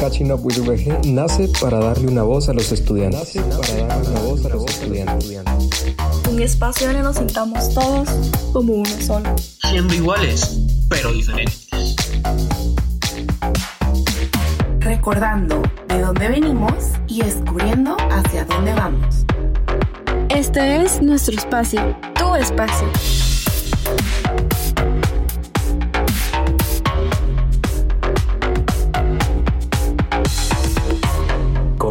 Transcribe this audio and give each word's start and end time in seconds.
Catching 0.00 0.32
Up 0.32 0.40
with 0.42 0.56
VG 0.56 1.04
nace 1.12 1.46
para 1.60 1.78
darle 1.78 2.08
una 2.08 2.22
voz 2.22 2.48
a 2.48 2.54
los 2.54 2.72
estudiantes. 2.72 3.36
Nace 3.36 3.42
para 3.42 3.86
darle 3.86 4.08
una 4.08 4.20
voz 4.20 4.46
a 4.46 4.48
los 4.48 4.64
estudiantes. 4.64 5.42
Un 6.30 6.40
espacio 6.40 6.86
donde 6.86 7.02
nos 7.02 7.16
sintamos 7.16 7.74
todos 7.74 8.08
como 8.54 8.72
uno 8.72 8.90
solo. 9.06 9.28
Siendo 9.70 9.92
iguales, 9.92 10.58
pero 10.88 11.12
diferentes. 11.12 11.68
Recordando 14.78 15.60
de 15.88 16.00
dónde 16.00 16.28
venimos 16.30 16.76
y 17.06 17.20
descubriendo 17.20 17.94
hacia 18.10 18.46
dónde 18.46 18.72
vamos. 18.72 19.26
Este 20.30 20.82
es 20.82 21.02
nuestro 21.02 21.36
espacio, 21.36 21.94
tu 22.14 22.34
espacio. 22.36 22.88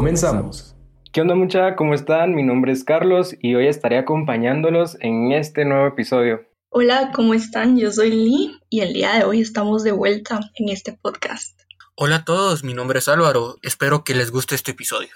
Comenzamos. 0.10 0.76
¿Qué 1.12 1.22
onda 1.22 1.36
mucha? 1.36 1.76
¿Cómo 1.76 1.94
están? 1.94 2.34
Mi 2.34 2.42
nombre 2.42 2.72
es 2.72 2.84
Carlos 2.84 3.36
y 3.44 3.54
hoy 3.54 3.68
estaré 3.68 4.00
acompañándolos 4.00 4.98
en 5.02 5.34
este 5.34 5.66
nuevo 5.66 5.86
episodio. 5.86 6.48
Hola, 6.70 7.12
¿cómo 7.14 7.36
están? 7.36 7.78
Yo 7.78 7.92
soy 7.92 8.10
Lee 8.10 8.58
y 8.70 8.80
el 8.80 8.94
día 8.94 9.14
de 9.14 9.24
hoy 9.24 9.40
estamos 9.40 9.84
de 9.84 9.92
vuelta 9.92 10.40
en 10.56 10.70
este 10.70 10.94
podcast. 10.94 11.62
Hola 11.94 12.16
a 12.16 12.26
todos, 12.26 12.64
mi 12.64 12.74
nombre 12.74 12.98
es 12.98 13.08
Álvaro. 13.08 13.58
Espero 13.62 14.04
que 14.04 14.16
les 14.16 14.32
guste 14.32 14.56
este 14.56 14.72
episodio. 14.72 15.10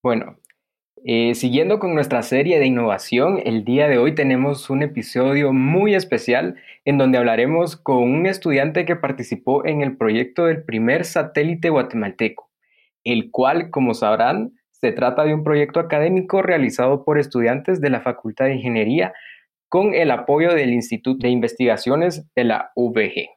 Bueno, 0.00 0.38
eh, 1.04 1.34
siguiendo 1.34 1.80
con 1.80 1.96
nuestra 1.96 2.22
serie 2.22 2.60
de 2.60 2.66
innovación, 2.66 3.42
el 3.44 3.64
día 3.64 3.88
de 3.88 3.98
hoy 3.98 4.14
tenemos 4.14 4.70
un 4.70 4.84
episodio 4.84 5.52
muy 5.52 5.96
especial 5.96 6.54
en 6.84 6.98
donde 6.98 7.18
hablaremos 7.18 7.74
con 7.74 7.96
un 7.96 8.26
estudiante 8.26 8.84
que 8.84 8.94
participó 8.94 9.66
en 9.66 9.82
el 9.82 9.96
proyecto 9.96 10.44
del 10.44 10.62
primer 10.62 11.04
satélite 11.04 11.68
guatemalteco 11.68 12.45
el 13.06 13.30
cual, 13.30 13.70
como 13.70 13.94
sabrán, 13.94 14.52
se 14.72 14.92
trata 14.92 15.24
de 15.24 15.32
un 15.32 15.44
proyecto 15.44 15.80
académico 15.80 16.42
realizado 16.42 17.04
por 17.04 17.18
estudiantes 17.18 17.80
de 17.80 17.90
la 17.90 18.00
Facultad 18.00 18.46
de 18.46 18.56
Ingeniería 18.56 19.12
con 19.68 19.94
el 19.94 20.10
apoyo 20.10 20.54
del 20.54 20.72
Instituto 20.72 21.26
de 21.26 21.32
Investigaciones 21.32 22.26
de 22.34 22.44
la 22.44 22.72
VG. 22.76 23.28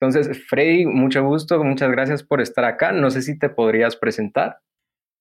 Entonces, 0.00 0.40
Freddy, 0.48 0.86
mucho 0.86 1.24
gusto, 1.24 1.62
muchas 1.62 1.90
gracias 1.90 2.22
por 2.22 2.40
estar 2.40 2.64
acá. 2.64 2.92
No 2.92 3.10
sé 3.10 3.22
si 3.22 3.38
te 3.38 3.50
podrías 3.50 3.96
presentar. 3.96 4.60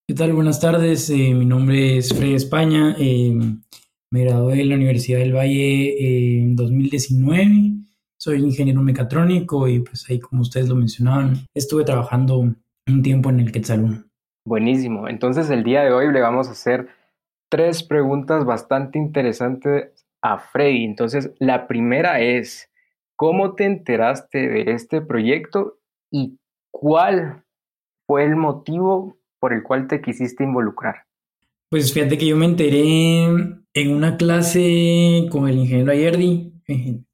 ¿Qué 0.07 0.15
tal? 0.15 0.33
Buenas 0.33 0.59
tardes. 0.59 1.09
Eh, 1.09 1.33
mi 1.33 1.45
nombre 1.45 1.97
es 1.97 2.13
Freddy 2.13 2.35
España. 2.35 2.95
Eh, 2.97 3.35
me 4.11 4.23
gradué 4.23 4.57
de 4.57 4.65
la 4.65 4.75
Universidad 4.75 5.19
del 5.19 5.35
Valle 5.35 5.89
eh, 5.89 6.39
en 6.41 6.55
2019. 6.55 7.73
Soy 8.17 8.39
ingeniero 8.39 8.81
mecatrónico 8.81 9.67
y 9.67 9.81
pues 9.81 10.09
ahí, 10.09 10.19
como 10.19 10.41
ustedes 10.41 10.67
lo 10.67 10.75
mencionaban, 10.75 11.45
estuve 11.53 11.83
trabajando 11.83 12.55
un 12.91 13.01
tiempo 13.03 13.29
en 13.29 13.39
el 13.39 13.51
Quetzal 13.51 14.05
Buenísimo. 14.45 15.07
Entonces 15.07 15.49
el 15.49 15.63
día 15.63 15.83
de 15.83 15.91
hoy 15.91 16.11
le 16.11 16.21
vamos 16.21 16.47
a 16.47 16.51
hacer 16.51 16.87
tres 17.49 17.83
preguntas 17.83 18.45
bastante 18.45 18.97
interesantes 18.97 20.05
a 20.21 20.39
Freddy. 20.39 20.85
Entonces 20.85 21.31
la 21.39 21.67
primera 21.67 22.19
es, 22.21 22.69
¿cómo 23.15 23.55
te 23.55 23.65
enteraste 23.65 24.47
de 24.47 24.71
este 24.71 25.01
proyecto 25.01 25.77
y 26.11 26.39
cuál 26.71 27.43
fue 28.07 28.23
el 28.25 28.35
motivo 28.35 29.17
por 29.39 29.53
el 29.53 29.63
cual 29.63 29.87
te 29.87 30.01
quisiste 30.01 30.43
involucrar? 30.43 31.05
Pues 31.69 31.93
fíjate 31.93 32.17
que 32.17 32.25
yo 32.25 32.35
me 32.35 32.45
enteré 32.45 33.25
en 33.25 33.95
una 33.95 34.17
clase 34.17 35.27
con 35.31 35.47
el 35.47 35.57
ingeniero 35.57 35.91
Ayerdi, 35.91 36.53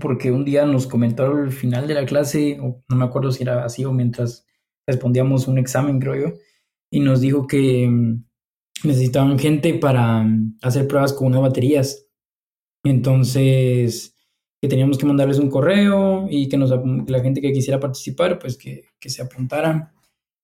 porque 0.00 0.30
un 0.30 0.44
día 0.44 0.66
nos 0.66 0.86
comentó 0.86 1.24
al 1.24 1.50
final 1.50 1.86
de 1.86 1.94
la 1.94 2.04
clase, 2.04 2.58
o 2.60 2.82
no 2.88 2.96
me 2.96 3.06
acuerdo 3.06 3.32
si 3.32 3.42
era 3.42 3.64
así 3.64 3.84
o 3.86 3.92
mientras 3.92 4.46
respondíamos 4.86 5.48
un 5.48 5.58
examen, 5.58 6.00
creo 6.00 6.14
yo, 6.14 6.38
y 6.90 7.00
nos 7.00 7.20
dijo 7.20 7.46
que 7.46 7.88
mm, 7.88 8.24
necesitaban 8.84 9.38
gente 9.38 9.74
para 9.74 10.22
mm, 10.22 10.58
hacer 10.62 10.86
pruebas 10.86 11.12
con 11.12 11.28
unas 11.28 11.42
baterías. 11.42 12.06
Entonces, 12.84 14.16
que 14.60 14.68
teníamos 14.68 14.98
que 14.98 15.06
mandarles 15.06 15.38
un 15.38 15.50
correo 15.50 16.26
y 16.30 16.48
que, 16.48 16.56
nos, 16.56 16.70
la 16.70 17.20
gente 17.20 17.40
que 17.40 17.52
quisiera 17.52 17.80
participar, 17.80 18.38
pues 18.38 18.56
que, 18.56 18.84
se 19.00 19.22
apuntara. 19.22 19.92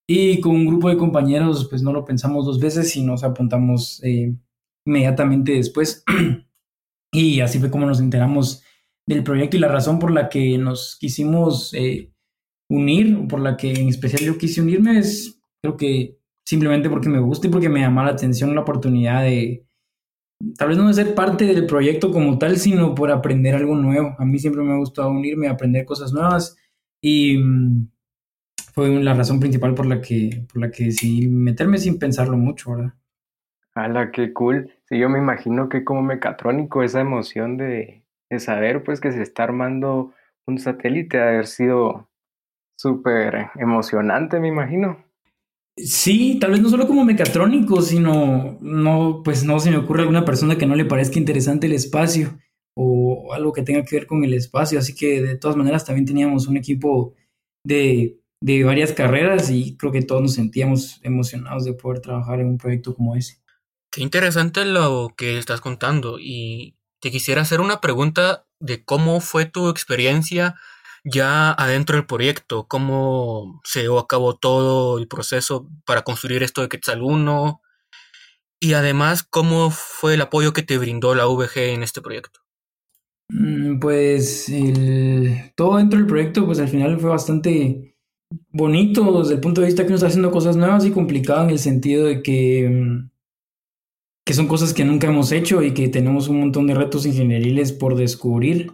Y 0.08 0.41
con 0.41 0.54
un 0.54 0.66
grupo 0.66 0.88
de 0.88 0.97
compañeros, 0.97 1.66
pues 1.69 1.82
no 1.82 1.92
lo 1.92 2.04
pensamos 2.04 2.44
dos 2.44 2.60
veces 2.60 2.94
y 2.97 3.03
nos 3.03 3.24
apuntamos 3.24 4.03
eh, 4.04 4.34
inmediatamente 4.86 5.53
después. 5.53 6.04
y 7.12 7.41
así 7.41 7.59
fue 7.59 7.70
como 7.70 7.86
nos 7.86 8.00
enteramos 8.00 8.62
del 9.06 9.24
proyecto 9.24 9.56
y 9.56 9.60
la 9.60 9.69
razón 9.69 9.98
por 9.98 10.12
la 10.12 10.28
que 10.28 10.59
nos 10.59 10.97
quisimos 11.00 11.74
eh, 11.74 12.11
unir, 12.72 13.28
por 13.28 13.41
la 13.41 13.56
que 13.56 13.72
en 13.72 13.88
especial 13.88 14.22
yo 14.22 14.38
quise 14.38 14.62
unirme, 14.62 14.99
es 14.99 15.38
creo 15.60 15.77
que 15.77 16.19
simplemente 16.44 16.91
porque 16.91 17.09
me 17.09 17.21
gusta 17.21 17.47
y 17.47 17.50
porque 17.50 17.69
me 17.69 17.81
llama 17.81 18.05
la 18.05 18.12
atención 18.12 18.55
la 18.55 18.62
oportunidad 18.62 19.22
de, 19.22 19.66
tal 20.56 20.69
vez 20.69 20.78
no 20.78 20.88
de 20.88 20.94
ser 20.94 21.15
parte 21.15 21.44
del 21.44 21.66
proyecto 21.66 22.10
como 22.10 22.38
tal, 22.38 22.56
sino 22.56 22.94
por 22.94 23.10
aprender 23.10 23.55
algo 23.55 23.77
nuevo. 23.77 24.16
A 24.19 24.25
mí 24.25 24.38
siempre 24.38 24.62
me 24.62 24.72
ha 24.72 24.78
gustado 24.78 25.10
unirme, 25.10 25.49
aprender 25.49 25.84
cosas 25.84 26.12
nuevas 26.12 26.56
y 27.00 27.38
mm, 27.38 27.88
fue 28.72 28.89
la 29.03 29.15
razón 29.15 29.39
principal 29.39 29.75
por 29.75 29.87
la 29.87 30.00
que, 30.00 30.47
por 30.50 30.62
la 30.62 30.71
que 30.71 30.84
decidí 30.84 31.28
meterme 31.28 31.78
sin 31.78 31.99
pensarlo 31.99 32.37
mucho, 32.39 32.72
¿verdad? 32.72 32.94
¡Hala, 33.75 34.10
qué 34.10 34.33
cool! 34.33 34.71
Sí, 34.89 34.99
yo 34.99 35.09
me 35.09 35.19
imagino 35.19 35.69
que 35.69 35.84
como 35.84 36.03
mecatrónico 36.03 36.83
esa 36.83 37.00
emoción 37.00 37.56
de, 37.56 38.03
de 38.31 38.39
saber 38.39 38.83
pues 38.83 39.00
que 39.00 39.12
se 39.12 39.22
está 39.22 39.44
armando 39.44 40.12
un 40.47 40.59
satélite 40.59 41.21
ha 41.21 41.28
haber 41.28 41.47
sido 41.47 42.09
súper 42.77 43.50
emocionante, 43.56 44.41
me 44.41 44.49
imagino. 44.49 45.05
Sí, 45.77 46.38
tal 46.38 46.50
vez 46.50 46.60
no 46.60 46.69
solo 46.69 46.87
como 46.87 47.05
mecatrónico, 47.05 47.81
sino 47.81 48.59
no, 48.60 49.22
pues 49.25 49.44
no 49.44 49.59
se 49.59 49.71
me 49.71 49.78
ocurre 49.78 50.03
alguna 50.03 50.25
persona 50.25 50.59
que 50.59 50.66
no 50.66 50.75
le 50.75 50.84
parezca 50.84 51.19
interesante 51.19 51.66
el 51.66 51.72
espacio 51.72 52.38
o 52.77 53.33
algo 53.33 53.53
que 53.53 53.62
tenga 53.62 53.83
que 53.84 53.97
ver 53.97 54.06
con 54.06 54.22
el 54.25 54.34
espacio. 54.34 54.78
Así 54.78 54.94
que 54.94 55.22
de 55.22 55.37
todas 55.37 55.56
maneras 55.56 55.84
también 55.84 56.06
teníamos 56.06 56.47
un 56.47 56.59
equipo 56.59 57.15
de, 57.65 58.21
de 58.43 58.65
varias 58.65 58.93
carreras 58.93 59.50
y 59.50 59.77
creo 59.77 59.93
que 59.93 60.03
todos 60.03 60.21
nos 60.21 60.34
sentíamos 60.34 61.00
emocionados 61.03 61.65
de 61.65 61.72
poder 61.72 62.00
trabajar 62.00 62.41
en 62.41 62.49
un 62.49 62.59
proyecto 62.59 62.94
como 62.94 63.16
ese. 63.16 63.39
Qué 63.91 64.03
interesante 64.03 64.65
lo 64.65 65.15
que 65.16 65.39
estás 65.39 65.60
contando 65.60 66.19
y 66.19 66.77
te 67.00 67.10
quisiera 67.10 67.43
hacer 67.43 67.60
una 67.60 67.81
pregunta 67.81 68.47
de 68.60 68.84
cómo 68.84 69.21
fue 69.21 69.47
tu 69.47 69.69
experiencia 69.69 70.54
ya 71.04 71.52
adentro 71.52 71.96
del 71.96 72.06
proyecto, 72.06 72.66
cómo 72.68 73.60
se 73.64 73.82
llevó 73.82 73.98
a 73.98 74.06
cabo 74.06 74.36
todo 74.36 74.98
el 74.98 75.08
proceso 75.08 75.68
para 75.84 76.02
construir 76.02 76.42
esto 76.42 76.62
de 76.62 76.68
Quetzal 76.68 77.02
1 77.02 77.60
y 78.60 78.74
además 78.74 79.24
cómo 79.24 79.70
fue 79.70 80.14
el 80.14 80.20
apoyo 80.20 80.52
que 80.52 80.62
te 80.62 80.78
brindó 80.78 81.14
la 81.14 81.26
VG 81.26 81.74
en 81.74 81.82
este 81.82 82.00
proyecto. 82.00 82.41
Mm, 83.28 83.80
pues 83.80 84.52
todo 85.56 85.78
dentro 85.78 85.98
del 85.98 86.06
proyecto, 86.06 86.46
pues 86.46 86.60
al 86.60 86.68
final 86.68 87.00
fue 87.00 87.10
bastante 87.10 87.96
bonito 88.50 89.20
desde 89.20 89.34
el 89.34 89.41
punto 89.41 89.60
de 89.60 89.66
vista 89.66 89.84
que 89.84 89.91
nos 89.91 89.98
está 89.98 90.08
haciendo 90.08 90.30
cosas 90.30 90.56
nuevas 90.56 90.84
y 90.84 90.91
complicado 90.91 91.44
en 91.44 91.50
el 91.50 91.58
sentido 91.58 92.06
de 92.06 92.22
que, 92.22 92.68
mm, 92.70 93.10
que 94.24 94.34
son 94.34 94.46
cosas 94.46 94.72
que 94.72 94.84
nunca 94.84 95.08
hemos 95.08 95.32
hecho 95.32 95.62
y 95.62 95.74
que 95.74 95.88
tenemos 95.88 96.28
un 96.28 96.41
montón 96.41 96.66
de 96.66 96.74
retos 96.74 97.06
ingenieriles 97.06 97.72
por 97.72 97.96
descubrir 97.96 98.72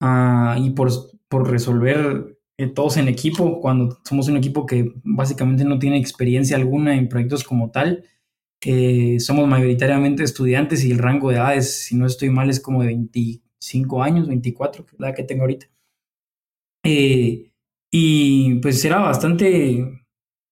ah, 0.00 0.58
y 0.60 0.70
por 0.70 0.90
por 1.34 1.50
resolver 1.50 2.38
eh, 2.56 2.68
todos 2.68 2.96
en 2.96 3.08
equipo, 3.08 3.60
cuando 3.60 3.98
somos 4.04 4.28
un 4.28 4.36
equipo 4.36 4.66
que 4.66 4.92
básicamente 5.02 5.64
no 5.64 5.80
tiene 5.80 5.98
experiencia 5.98 6.56
alguna 6.56 6.94
en 6.94 7.08
proyectos 7.08 7.42
como 7.42 7.72
tal. 7.72 8.04
Eh, 8.60 9.18
somos 9.18 9.48
mayoritariamente 9.48 10.22
estudiantes 10.22 10.84
y 10.84 10.92
el 10.92 10.98
rango 10.98 11.30
de 11.30 11.36
edades, 11.36 11.86
si 11.86 11.96
no 11.96 12.06
estoy 12.06 12.30
mal, 12.30 12.50
es 12.50 12.60
como 12.60 12.82
de 12.82 12.86
25 12.86 14.00
años, 14.00 14.28
24, 14.28 14.86
la 14.98 15.12
que 15.12 15.24
tengo 15.24 15.42
ahorita. 15.42 15.66
Eh, 16.84 17.50
y 17.90 18.54
pues 18.60 18.84
era 18.84 19.00
bastante 19.00 20.06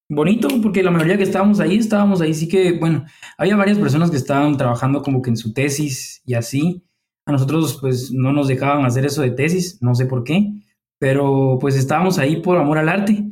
bonito 0.09 0.49
porque 0.61 0.83
la 0.83 0.91
mayoría 0.91 1.17
que 1.17 1.23
estábamos 1.23 1.61
ahí, 1.61 1.77
estábamos 1.77 2.21
ahí, 2.21 2.35
sí 2.35 2.49
que, 2.49 2.73
bueno, 2.73 3.05
había 3.39 3.55
varias 3.55 3.79
personas 3.79 4.11
que 4.11 4.17
estaban 4.17 4.57
trabajando 4.57 5.01
como 5.01 5.23
que 5.23 5.31
en 5.31 5.37
su 5.37 5.53
tesis 5.53 6.23
y 6.27 6.35
así. 6.35 6.83
A 7.25 7.31
nosotros 7.31 7.79
pues 7.81 8.11
no 8.11 8.33
nos 8.33 8.49
dejaban 8.49 8.85
hacer 8.85 9.07
eso 9.07 9.23
de 9.23 9.31
tesis, 9.31 9.81
no 9.81 9.95
sé 9.95 10.07
por 10.07 10.25
qué 10.25 10.62
pero 11.03 11.59
pues 11.61 11.75
estábamos 11.75 12.21
ahí 12.21 12.37
por 12.37 12.57
amor 12.59 12.79
al 12.79 12.89
arte 12.89 13.25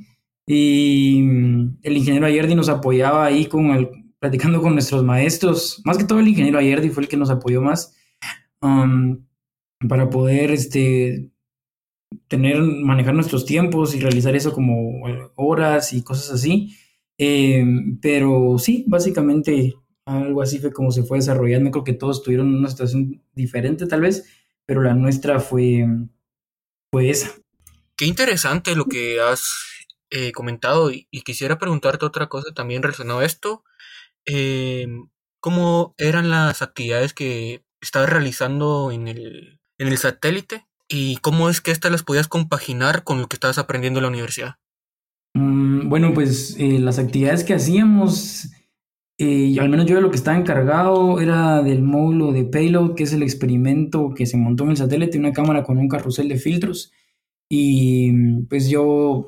y 0.44 1.22
mm, 1.22 1.78
el 1.82 1.96
ingeniero 1.96 2.26
Ayerdi 2.26 2.56
nos 2.56 2.68
apoyaba 2.68 3.24
ahí 3.24 3.46
con 3.46 3.66
el, 3.66 3.88
platicando 4.18 4.60
con 4.60 4.72
nuestros 4.72 5.04
maestros, 5.04 5.80
más 5.84 5.96
que 5.96 6.02
todo 6.02 6.18
el 6.18 6.26
ingeniero 6.26 6.58
Ayerdi 6.58 6.88
fue 6.88 7.04
el 7.04 7.08
que 7.08 7.16
nos 7.16 7.30
apoyó 7.30 7.62
más 7.62 7.96
um, 8.60 9.24
para 9.88 10.10
poder 10.10 10.50
este, 10.50 11.30
tener, 12.26 12.60
manejar 12.60 13.14
nuestros 13.14 13.44
tiempos 13.44 13.94
y 13.94 14.00
realizar 14.00 14.34
eso 14.34 14.52
como 14.52 15.02
horas 15.36 15.92
y 15.92 16.02
cosas 16.02 16.32
así. 16.32 16.74
Eh, 17.18 17.64
pero 18.02 18.58
sí, 18.58 18.84
básicamente 18.88 19.74
algo 20.06 20.42
así 20.42 20.58
fue 20.58 20.72
como 20.72 20.90
se 20.90 21.04
fue 21.04 21.18
desarrollando. 21.18 21.70
Creo 21.70 21.84
que 21.84 21.92
todos 21.92 22.24
tuvieron 22.24 22.52
una 22.52 22.68
situación 22.68 23.22
diferente 23.32 23.86
tal 23.86 24.00
vez, 24.00 24.24
pero 24.66 24.82
la 24.82 24.94
nuestra 24.94 25.38
fue, 25.38 25.86
fue 26.90 27.10
esa. 27.10 27.30
Qué 28.00 28.06
interesante 28.06 28.74
lo 28.74 28.86
que 28.86 29.20
has 29.20 29.44
eh, 30.08 30.32
comentado 30.32 30.90
y, 30.90 31.04
quisiera 31.22 31.58
preguntarte 31.58 32.06
otra 32.06 32.30
cosa 32.30 32.50
también 32.54 32.82
relacionado 32.82 33.18
a 33.18 33.26
esto. 33.26 33.62
Em, 34.24 35.10
¿Cómo 35.38 35.94
eran 35.98 36.30
las 36.30 36.62
actividades 36.62 37.12
que 37.12 37.62
estabas 37.82 38.08
realizando 38.08 38.90
en 38.90 39.06
el, 39.06 39.60
en 39.76 39.88
el 39.88 39.98
satélite 39.98 40.64
y 40.88 41.18
cómo 41.18 41.50
es 41.50 41.60
que 41.60 41.72
estas 41.72 41.92
las 41.92 42.02
podías 42.02 42.26
compaginar 42.26 43.04
con 43.04 43.20
lo 43.20 43.28
que 43.28 43.36
estabas 43.36 43.58
aprendiendo 43.58 43.98
en 43.98 44.04
la 44.04 44.08
universidad? 44.08 44.54
Mm, 45.34 45.90
bueno, 45.90 46.14
pues 46.14 46.56
eh, 46.58 46.78
las 46.78 46.98
actividades 46.98 47.44
que 47.44 47.52
hacíamos, 47.52 48.48
eh, 49.18 49.54
al 49.60 49.68
menos 49.68 49.84
yo 49.84 49.96
de 49.96 50.00
lo 50.00 50.10
que 50.10 50.16
estaba 50.16 50.38
encargado 50.38 51.20
era 51.20 51.62
del 51.62 51.82
módulo 51.82 52.32
de 52.32 52.44
payload, 52.44 52.94
que 52.94 53.02
es 53.02 53.12
el 53.12 53.22
experimento 53.22 54.14
que 54.14 54.24
se 54.24 54.38
montó 54.38 54.64
en 54.64 54.70
el 54.70 54.78
satélite, 54.78 55.18
una 55.18 55.34
cámara 55.34 55.64
con 55.64 55.76
un 55.76 55.88
carrusel 55.88 56.30
de 56.30 56.38
filtros. 56.38 56.94
Y 57.52 58.12
pues 58.48 58.70
yo 58.70 59.26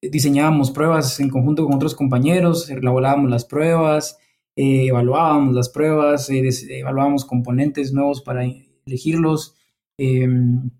diseñábamos 0.00 0.70
pruebas 0.70 1.18
en 1.18 1.28
conjunto 1.28 1.64
con 1.66 1.74
otros 1.74 1.94
compañeros, 1.94 2.70
elaborábamos 2.70 3.30
las 3.30 3.44
pruebas, 3.44 4.18
eh, 4.56 4.86
evaluábamos 4.86 5.54
las 5.54 5.68
pruebas, 5.68 6.30
evaluábamos 6.30 7.24
componentes 7.24 7.92
nuevos 7.92 8.22
para 8.22 8.44
elegirlos, 8.86 9.56
em, 9.98 10.70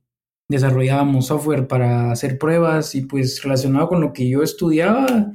desarrollábamos 0.49 1.27
software 1.27 1.67
para 1.67 2.13
hacer 2.13 2.39
pruebas 2.39 2.95
y 2.95 3.03
pues 3.03 3.43
relacionado 3.43 3.89
con 3.89 4.01
lo 4.01 4.13
que 4.13 4.29
yo 4.29 4.43
estudiaba, 4.43 5.33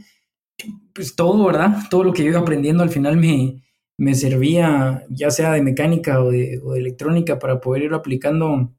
pues 0.93 1.15
todo, 1.15 1.45
¿verdad? 1.45 1.77
Todo 1.89 2.03
lo 2.05 2.13
que 2.13 2.23
yo 2.23 2.29
iba 2.29 2.39
aprendiendo 2.39 2.83
al 2.83 2.89
final 2.89 3.17
me, 3.17 3.63
me 3.97 4.15
servía, 4.15 5.05
ya 5.09 5.31
sea 5.31 5.53
de 5.53 5.61
mecánica 5.61 6.21
o 6.23 6.31
de 6.31 6.61
electrónica, 6.77 7.39
para 7.39 7.59
poder 7.59 7.83
ir 7.83 7.93
aplicando 7.93 8.73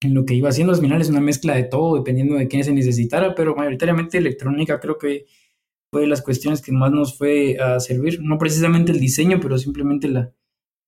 en 0.00 0.14
lo 0.14 0.24
que 0.24 0.34
iba 0.34 0.48
haciendo. 0.48 0.72
Al 0.72 0.80
final 0.80 1.00
es 1.00 1.08
una 1.08 1.20
mezcla 1.20 1.54
de 1.54 1.64
todo, 1.64 1.96
dependiendo 1.96 2.36
de 2.36 2.48
quién 2.48 2.64
se 2.64 2.72
necesitara, 2.72 3.34
pero 3.34 3.54
mayoritariamente 3.54 4.18
electrónica 4.18 4.80
creo 4.80 4.98
que 4.98 5.26
fue 5.90 6.02
de 6.02 6.06
las 6.08 6.22
cuestiones 6.22 6.62
que 6.62 6.72
más 6.72 6.90
nos 6.90 7.16
fue 7.16 7.58
a 7.58 7.80
servir. 7.80 8.20
No 8.22 8.38
precisamente 8.38 8.92
el 8.92 9.00
diseño, 9.00 9.38
pero 9.40 9.58
simplemente 9.58 10.08
la 10.08 10.32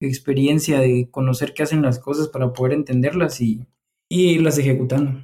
experiencia 0.00 0.80
de 0.80 1.08
conocer 1.10 1.54
qué 1.54 1.62
hacen 1.62 1.82
las 1.82 1.98
cosas 1.98 2.28
para 2.28 2.52
poder 2.52 2.74
entenderlas 2.74 3.40
y, 3.40 3.66
y 4.08 4.32
irlas 4.32 4.58
ejecutando. 4.58 5.22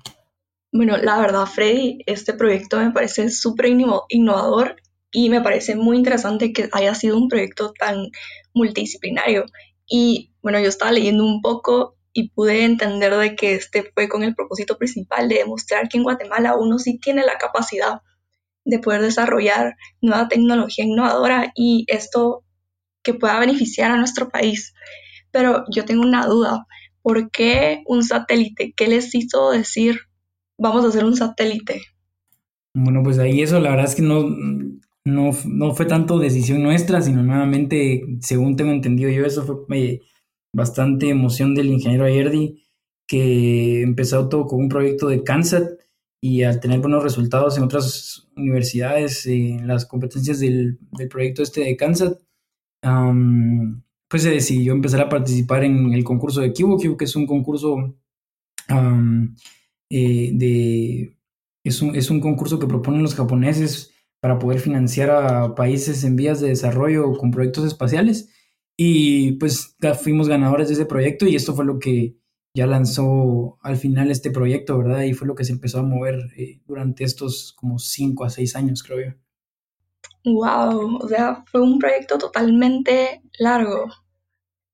Bueno, 0.73 0.97
la 0.97 1.21
verdad, 1.21 1.47
Freddy, 1.47 1.99
este 2.07 2.35
proyecto 2.35 2.79
me 2.79 2.91
parece 2.91 3.31
súper 3.31 3.67
innovador 3.67 4.77
y 5.13 5.31
me 5.31 5.41
parece 5.41 5.77
muy 5.77 5.97
interesante 5.97 6.53
que 6.53 6.69
haya 6.73 6.95
sido 6.97 7.17
un 7.17 7.29
proyecto 7.29 7.73
tan 7.79 8.09
multidisciplinario. 8.53 9.45
Y 9.87 10.33
bueno, 10.43 10.59
yo 10.59 10.69
estaba 10.69 10.91
leyendo 10.91 11.25
un 11.25 11.41
poco 11.41 11.94
y 12.15 12.31
pude 12.31 12.65
entender 12.65 13.15
de 13.17 13.35
que 13.35 13.55
este 13.55 13.91
fue 13.93 14.09
con 14.09 14.23
el 14.23 14.35
propósito 14.35 14.79
principal 14.79 15.29
de 15.29 15.39
demostrar 15.39 15.89
que 15.89 15.99
en 15.99 16.05
Guatemala 16.05 16.57
uno 16.57 16.79
sí 16.79 16.99
tiene 16.99 17.27
la 17.27 17.37
capacidad 17.39 18.01
de 18.65 18.79
poder 18.79 19.03
desarrollar 19.03 19.75
nueva 20.01 20.29
tecnología 20.29 20.85
innovadora 20.85 21.53
y 21.55 21.85
esto 21.89 22.45
que 23.03 23.15
pueda 23.15 23.39
beneficiar 23.41 23.91
a 23.91 23.99
nuestro 23.99 24.31
país. 24.31 24.75
Pero 25.33 25.65
yo 25.75 25.85
tengo 25.85 26.03
una 26.03 26.25
duda. 26.27 26.67
¿Por 27.03 27.31
qué 27.31 27.83
un 27.87 28.05
satélite? 28.05 28.73
¿Qué 28.75 28.87
les 28.87 29.15
hizo 29.15 29.51
decir 29.51 29.99
vamos 30.57 30.85
a 30.85 30.89
hacer 30.89 31.05
un 31.05 31.17
satélite? 31.17 31.83
Bueno, 32.75 33.03
pues 33.03 33.19
ahí 33.19 33.43
eso 33.43 33.61
la 33.61 33.71
verdad 33.71 33.87
es 33.87 33.97
que 33.97 34.03
no, 34.03 34.25
no, 35.05 35.75
fue 35.75 35.87
tanto 35.87 36.19
decisión 36.19 36.63
nuestra, 36.63 37.03
sino 37.03 37.23
nuevamente, 37.23 38.05
según 38.21 38.57
tengo 38.57 38.73
entendido 38.73 39.11
yo, 39.11 39.27
eso 39.27 39.45
fue 39.45 39.79
eh, 39.79 40.01
bastante 40.55 41.11
emoción 41.11 41.55
del 41.55 41.67
ingeniero 41.67 42.05
Ayerdi, 42.05 42.65
que 43.07 43.83
empezó 43.83 44.29
todo 44.29 44.47
con 44.47 44.61
un 44.61 44.69
proyecto 44.69 45.09
de 45.09 45.23
CANSAT 45.23 45.79
y 46.21 46.43
al 46.43 46.61
tener 46.61 46.81
buenos 46.81 47.03
resultados 47.03 47.59
en 47.59 47.65
otras 47.65 48.29
universidades, 48.37 49.27
en 49.27 49.67
las 49.67 49.85
competencias 49.85 50.41
del, 50.41 50.79
proyecto 51.11 51.43
este 51.43 51.63
de 51.63 51.77
CANSAT, 51.77 52.19
pues 54.09 54.23
se 54.23 54.31
decidió 54.31 54.73
empezar 54.73 55.01
a 55.03 55.09
participar 55.09 55.65
en 55.65 55.93
el 55.93 56.05
concurso 56.05 56.41
de 56.41 56.53
Kibo, 56.53 56.79
que 56.97 57.05
es 57.05 57.17
un 57.17 57.27
concurso 57.27 57.97
eh, 59.91 60.31
de... 60.33 61.19
Es 61.65 61.81
un, 61.81 61.97
es 61.97 62.11
un 62.11 62.21
concurso 62.21 62.59
que 62.59 62.67
proponen 62.67 63.03
los 63.03 63.15
japoneses 63.15 63.95
para 64.21 64.39
poder 64.39 64.61
financiar 64.61 65.11
a 65.11 65.55
países 65.55 66.05
en 66.05 66.17
vías 66.17 66.41
de 66.41 66.49
desarrollo 66.49 67.13
con 67.19 67.31
proyectos 67.31 67.65
espaciales. 67.65 68.31
Y 68.77 69.33
pues 69.33 69.77
fuimos 70.03 70.29
ganadores 70.29 70.69
de 70.69 70.75
ese 70.75 70.87
proyecto 70.87 71.27
y 71.27 71.37
esto 71.37 71.55
fue 71.55 71.65
lo 71.65 71.79
que 71.79 72.17
ya 72.55 72.67
lanzó 72.67 73.59
al 73.63 73.77
final 73.77 74.11
este 74.11 74.31
proyecto, 74.31 74.79
¿verdad? 74.79 75.03
Y 75.03 75.13
fue 75.13 75.27
lo 75.27 75.35
que 75.35 75.45
se 75.45 75.53
empezó 75.53 75.81
a 75.81 75.83
mover 75.83 76.19
eh, 76.37 76.61
durante 76.67 77.05
estos 77.05 77.53
como 77.57 77.79
cinco 77.79 78.25
a 78.25 78.31
seis 78.31 78.55
años, 78.57 78.83
creo 78.83 79.01
yo. 79.01 79.15
Wow, 80.25 80.99
o 81.03 81.09
sea, 81.09 81.45
fue 81.51 81.61
un 81.61 81.79
proyecto 81.79 82.17
totalmente 82.19 83.23
largo 83.39 83.89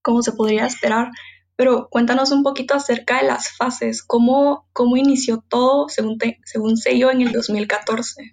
como 0.02 0.22
se 0.22 0.32
podría 0.32 0.66
esperar. 0.66 1.10
Pero 1.56 1.88
cuéntanos 1.90 2.32
un 2.32 2.42
poquito 2.42 2.74
acerca 2.74 3.20
de 3.20 3.26
las 3.26 3.54
fases, 3.54 4.02
cómo, 4.02 4.66
cómo 4.72 4.96
inició 4.96 5.44
todo 5.46 5.88
según, 5.90 6.16
según 6.44 6.78
sello 6.78 7.10
en 7.10 7.20
el 7.20 7.32
2014. 7.32 8.30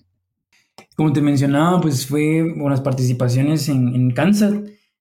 Como 0.95 1.11
te 1.11 1.21
mencionaba, 1.21 1.81
pues 1.81 2.07
fue 2.07 2.41
unas 2.41 2.79
participaciones 2.79 3.67
en, 3.67 3.93
en 3.93 4.11
Kansas. 4.11 4.53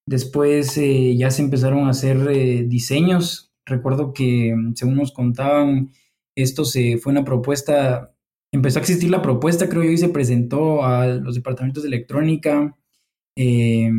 Después 0.06 0.79
eh, 0.79 1.17
ya 1.17 1.31
se 1.31 1.43
empezaron 1.43 1.87
a 1.87 1.91
hacer 1.91 2.17
eh, 2.31 2.64
diseños. 2.67 3.53
Recuerdo 3.64 4.12
que, 4.12 4.55
según 4.75 4.97
nos 4.97 5.12
contaban, 5.12 5.91
esto 6.37 6.64
se 6.64 6.99
fue 6.99 7.12
una 7.12 7.25
propuesta, 7.25 8.14
empezó 8.53 8.79
a 8.79 8.82
existir 8.82 9.11
la 9.11 9.23
propuesta, 9.23 9.69
creo 9.69 9.82
yo, 9.82 9.91
y 9.91 9.99
se 9.99 10.08
presentó 10.08 10.85
a 10.85 11.06
los 11.06 11.35
departamentos 11.35 11.82
de 11.82 11.88
electrónica, 11.88 12.76
eh, 13.37 13.91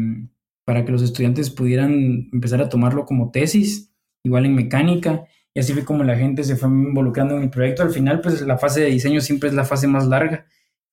para 0.65 0.85
que 0.85 0.91
los 0.91 1.01
estudiantes 1.01 1.49
pudieran 1.49 2.29
empezar 2.31 2.61
a 2.61 2.69
tomarlo 2.69 3.05
como 3.05 3.31
tesis, 3.31 3.93
igual 4.23 4.45
en 4.45 4.55
mecánica, 4.55 5.25
y 5.53 5.59
así 5.59 5.73
fue 5.73 5.83
como 5.83 6.03
la 6.03 6.17
gente 6.17 6.43
se 6.43 6.55
fue 6.55 6.69
involucrando 6.69 7.35
en 7.35 7.43
el 7.43 7.49
proyecto. 7.49 7.83
Al 7.83 7.91
final, 7.91 8.21
pues 8.21 8.41
la 8.41 8.57
fase 8.57 8.81
de 8.81 8.91
diseño 8.91 9.21
siempre 9.21 9.49
es 9.49 9.55
la 9.55 9.65
fase 9.65 9.87
más 9.87 10.07
larga, 10.07 10.45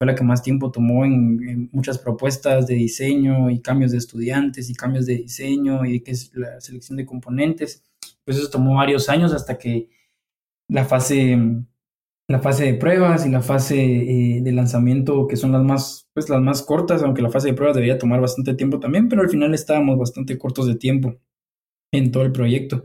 fue 0.04 0.12
la 0.12 0.14
que 0.14 0.24
más 0.24 0.42
tiempo 0.42 0.70
tomó 0.70 1.04
en, 1.04 1.70
muchas 1.72 1.98
propuestas 1.98 2.66
de 2.66 2.74
diseño 2.74 3.50
y 3.50 3.60
cambios 3.60 3.92
de 3.92 3.98
estudiantes 3.98 4.68
y 4.68 4.74
cambios 4.74 5.06
de 5.06 5.16
diseño 5.16 5.84
y 5.86 6.00
que 6.00 6.10
es 6.12 6.30
la 6.34 6.60
selección 6.60 6.96
de 6.96 7.06
componentes. 7.06 7.82
Pues 8.24 8.36
eso 8.36 8.50
tomó 8.50 8.74
varios 8.76 9.08
años 9.08 9.32
hasta 9.32 9.56
que 9.58 9.88
la 10.68 10.84
fase 10.84 11.38
la 12.26 12.40
fase 12.40 12.64
de 12.64 12.74
pruebas 12.74 13.26
y 13.26 13.30
la 13.30 13.42
fase 13.42 13.76
eh, 13.78 14.40
de 14.42 14.52
lanzamiento, 14.52 15.26
que 15.28 15.36
son 15.36 15.52
las 15.52 15.62
más, 15.62 16.08
pues 16.14 16.30
las 16.30 16.40
más 16.40 16.62
cortas, 16.62 17.02
aunque 17.02 17.20
la 17.20 17.30
fase 17.30 17.48
de 17.48 17.54
pruebas 17.54 17.76
debería 17.76 17.98
tomar 17.98 18.20
bastante 18.20 18.54
tiempo 18.54 18.80
también, 18.80 19.08
pero 19.10 19.22
al 19.22 19.28
final 19.28 19.52
estábamos 19.52 19.98
bastante 19.98 20.38
cortos 20.38 20.66
de 20.66 20.76
tiempo 20.76 21.16
en 21.92 22.12
todo 22.12 22.22
el 22.24 22.32
proyecto. 22.32 22.82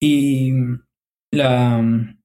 Y 0.00 0.54
la, 1.30 2.16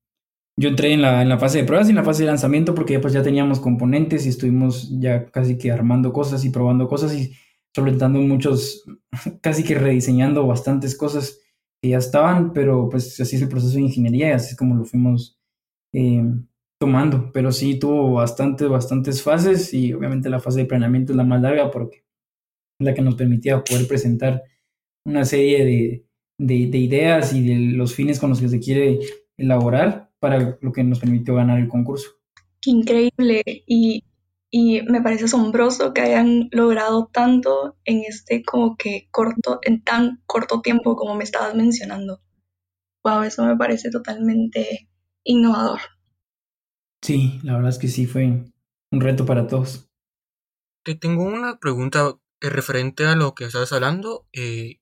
yo 0.57 0.69
entré 0.69 0.93
en 0.93 1.01
la, 1.01 1.21
en 1.21 1.29
la 1.29 1.38
fase 1.38 1.59
de 1.59 1.63
pruebas 1.65 1.88
y 1.88 1.91
en 1.91 1.97
la 1.97 2.03
fase 2.03 2.24
de 2.24 2.27
lanzamiento 2.27 2.74
porque 2.74 3.00
pues 3.00 3.13
ya 3.13 3.24
teníamos 3.24 3.59
componentes 3.59 4.25
y 4.25 4.29
estuvimos 4.29 4.89
ya 5.00 5.25
casi 5.25 5.57
que 5.57 5.71
armando 5.71 6.13
cosas 6.13 6.45
y 6.45 6.50
probando 6.50 6.88
cosas 6.88 7.13
y 7.13 7.33
solventando 7.75 8.19
muchos, 8.19 8.85
casi 9.41 9.63
que 9.63 9.75
rediseñando 9.75 10.47
bastantes 10.47 10.97
cosas 10.97 11.41
que 11.81 11.89
ya 11.89 11.97
estaban, 11.97 12.53
pero 12.53 12.88
pues 12.89 13.19
así 13.19 13.35
es 13.35 13.41
el 13.41 13.50
proceso 13.50 13.75
de 13.75 13.81
ingeniería 13.81 14.29
y 14.29 14.31
así 14.31 14.51
es 14.51 14.55
como 14.55 14.75
lo 14.75 14.85
fuimos 14.85 15.38
eh, 15.93 16.24
tomando, 16.79 17.31
pero 17.33 17.51
sí 17.51 17.77
tuvo 17.77 18.13
bastante, 18.13 18.65
bastantes 18.65 19.21
fases 19.21 19.74
y 19.74 19.93
obviamente 19.93 20.29
la 20.29 20.39
fase 20.39 20.59
de 20.59 20.65
planeamiento 20.65 21.12
es 21.12 21.17
la 21.17 21.24
más 21.24 21.41
larga 21.41 21.69
porque 21.69 22.05
es 22.79 22.85
la 22.85 22.93
que 22.93 23.01
nos 23.01 23.15
permitía 23.15 23.63
poder 23.63 23.88
presentar 23.88 24.41
una 25.05 25.25
serie 25.25 25.65
de, 25.65 26.05
de, 26.39 26.77
ideas 26.77 27.33
y 27.33 27.47
de 27.47 27.77
los 27.77 27.93
fines 27.93 28.19
con 28.19 28.29
los 28.29 28.41
que 28.41 28.50
se 28.50 28.59
quiere 28.59 29.00
elaborar 29.38 30.04
para 30.25 30.58
lo 30.60 30.72
que 30.72 30.84
nos 30.84 31.00
permitió 31.00 31.36
ganar 31.36 31.60
el 31.60 31.67
concurso. 31.67 32.10
Qué 32.60 32.72
increíble 32.72 33.44
y, 33.46 34.03
y 34.50 34.82
me 34.82 35.00
parece 35.03 35.25
asombroso 35.25 35.94
que 35.94 36.01
hayan 36.01 36.50
logrado 36.51 37.12
tanto 37.13 37.77
en 37.86 38.01
este 38.08 38.41
como 38.41 38.75
que 38.75 39.08
corto, 39.12 39.60
en 39.62 39.84
tan 39.84 40.24
corto 40.25 40.62
tiempo 40.62 40.96
como 40.96 41.13
me 41.13 41.24
estabas 41.24 41.53
mencionando. 41.53 42.24
Wow, 43.03 43.22
eso 43.22 43.46
me 43.46 43.55
parece 43.55 43.91
totalmente 43.91 44.89
innovador. 45.24 45.82
Sí, 47.03 47.39
la 47.44 47.53
verdad 47.53 47.70
es 47.70 47.77
que 47.77 47.88
sí 47.88 48.08
fue 48.08 48.25
un 48.91 49.00
reto 49.00 49.27
para 49.27 49.46
todos. 49.46 49.91
Te 50.84 50.96
tengo 50.96 51.24
una 51.24 51.60
pregunta 51.60 52.15
eh, 52.41 52.50
referente 52.50 53.05
a 53.05 53.15
lo 53.15 53.36
que 53.36 53.46
estás 53.46 53.72
hablando. 53.74 54.25
Eh, 54.34 54.79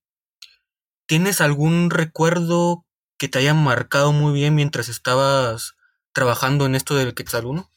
¿Tienes 1.06 1.42
algún 1.42 1.90
recuerdo 1.90 2.83
que 3.24 3.30
te 3.30 3.40
haya 3.40 3.54
marcado 3.54 4.12
muy 4.12 4.34
bien 4.34 4.54
mientras 4.54 4.90
estabas 4.90 5.78
trabajando 6.12 6.66
en 6.66 6.76
esto 6.76 6.94
del 6.98 7.14
Quetzal 7.14 7.46
1? 7.46 7.70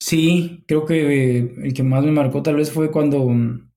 Sí, 0.00 0.64
creo 0.66 0.84
que 0.84 1.38
eh, 1.38 1.54
el 1.62 1.74
que 1.74 1.84
más 1.84 2.02
me 2.02 2.10
marcó 2.10 2.42
tal 2.42 2.56
vez 2.56 2.72
fue 2.72 2.90
cuando 2.90 3.24
mm, 3.28 3.70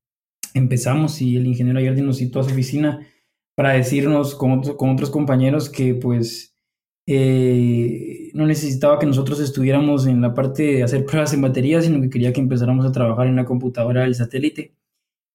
empezamos 0.55 1.21
y 1.21 1.37
el 1.37 1.45
ingeniero 1.45 1.77
Ayerdi 1.77 2.01
nos 2.01 2.17
citó 2.17 2.39
a 2.39 2.45
su 2.45 2.49
oficina 2.49 3.07
para 3.53 3.73
decirnos 3.73 4.33
con, 4.33 4.63
con 4.75 4.89
otros 4.89 5.11
compañeros 5.11 5.69
que 5.69 5.93
pues 5.93 6.57
eh, 7.05 8.31
no 8.33 8.47
necesitaba 8.47 8.97
que 8.97 9.05
nosotros 9.05 9.39
estuviéramos 9.39 10.07
en 10.07 10.19
la 10.19 10.33
parte 10.33 10.63
de 10.63 10.83
hacer 10.83 11.05
pruebas 11.05 11.31
en 11.35 11.43
batería, 11.43 11.79
sino 11.79 12.01
que 12.01 12.09
quería 12.09 12.33
que 12.33 12.41
empezáramos 12.41 12.87
a 12.87 12.91
trabajar 12.91 13.27
en 13.27 13.35
la 13.35 13.45
computadora 13.45 14.01
del 14.01 14.15
satélite 14.15 14.73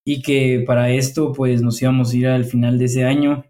y 0.04 0.22
que 0.22 0.64
para 0.66 0.90
esto 0.90 1.32
pues 1.32 1.62
nos 1.62 1.80
íbamos 1.80 2.12
a 2.12 2.16
ir 2.16 2.26
al 2.26 2.46
final 2.46 2.80
de 2.80 2.86
ese 2.86 3.04
año, 3.04 3.44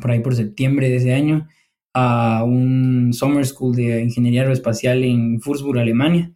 por 0.00 0.10
ahí 0.10 0.20
por 0.20 0.34
septiembre 0.34 0.88
de 0.88 0.96
ese 0.96 1.14
año, 1.14 1.48
a 1.94 2.44
un 2.44 3.12
summer 3.14 3.46
school 3.46 3.74
de 3.74 4.02
ingeniería 4.02 4.42
aeroespacial 4.42 5.02
en 5.02 5.40
Würzburg, 5.44 5.78
Alemania. 5.78 6.30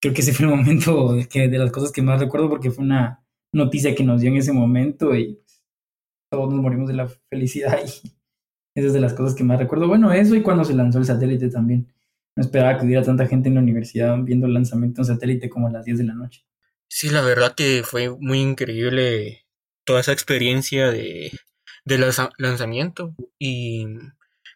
Creo 0.00 0.12
que 0.12 0.22
ese 0.22 0.32
fue 0.32 0.46
el 0.46 0.50
momento 0.56 1.16
que, 1.30 1.48
de 1.48 1.58
las 1.58 1.70
cosas 1.70 1.92
que 1.92 2.02
más 2.02 2.20
recuerdo 2.20 2.48
porque 2.48 2.70
fue 2.70 2.84
una 2.84 3.24
noticia 3.52 3.94
que 3.94 4.02
nos 4.02 4.20
dio 4.20 4.30
en 4.30 4.38
ese 4.38 4.52
momento 4.52 5.14
y 5.14 5.40
todos 6.30 6.52
nos 6.52 6.60
morimos 6.60 6.88
de 6.88 6.94
la 6.94 7.08
felicidad 7.30 7.78
y 7.78 7.88
esa 8.74 8.88
es 8.88 8.92
de 8.92 9.00
las 9.00 9.14
cosas 9.14 9.36
que 9.36 9.44
más 9.44 9.58
recuerdo. 9.58 9.86
Bueno, 9.86 10.12
eso 10.12 10.34
y 10.34 10.42
cuando 10.42 10.64
se 10.64 10.74
lanzó 10.74 10.98
el 10.98 11.04
satélite 11.04 11.48
también. 11.48 11.92
No 12.36 12.42
esperaba 12.42 12.76
que 12.76 12.84
hubiera 12.84 13.04
tanta 13.04 13.28
gente 13.28 13.48
en 13.48 13.54
la 13.54 13.60
universidad 13.60 14.18
viendo 14.18 14.48
el 14.48 14.54
lanzamiento 14.54 15.02
de 15.02 15.08
un 15.08 15.14
satélite 15.14 15.48
como 15.48 15.68
a 15.68 15.70
las 15.70 15.84
10 15.84 15.98
de 15.98 16.04
la 16.04 16.14
noche. 16.14 16.44
Sí, 16.88 17.08
la 17.08 17.22
verdad 17.22 17.54
que 17.54 17.82
fue 17.84 18.10
muy 18.10 18.40
increíble 18.40 19.46
toda 19.84 20.00
esa 20.00 20.12
experiencia 20.12 20.90
de, 20.90 21.30
de 21.84 21.98
lanzamiento. 22.38 23.14
Y 23.38 23.86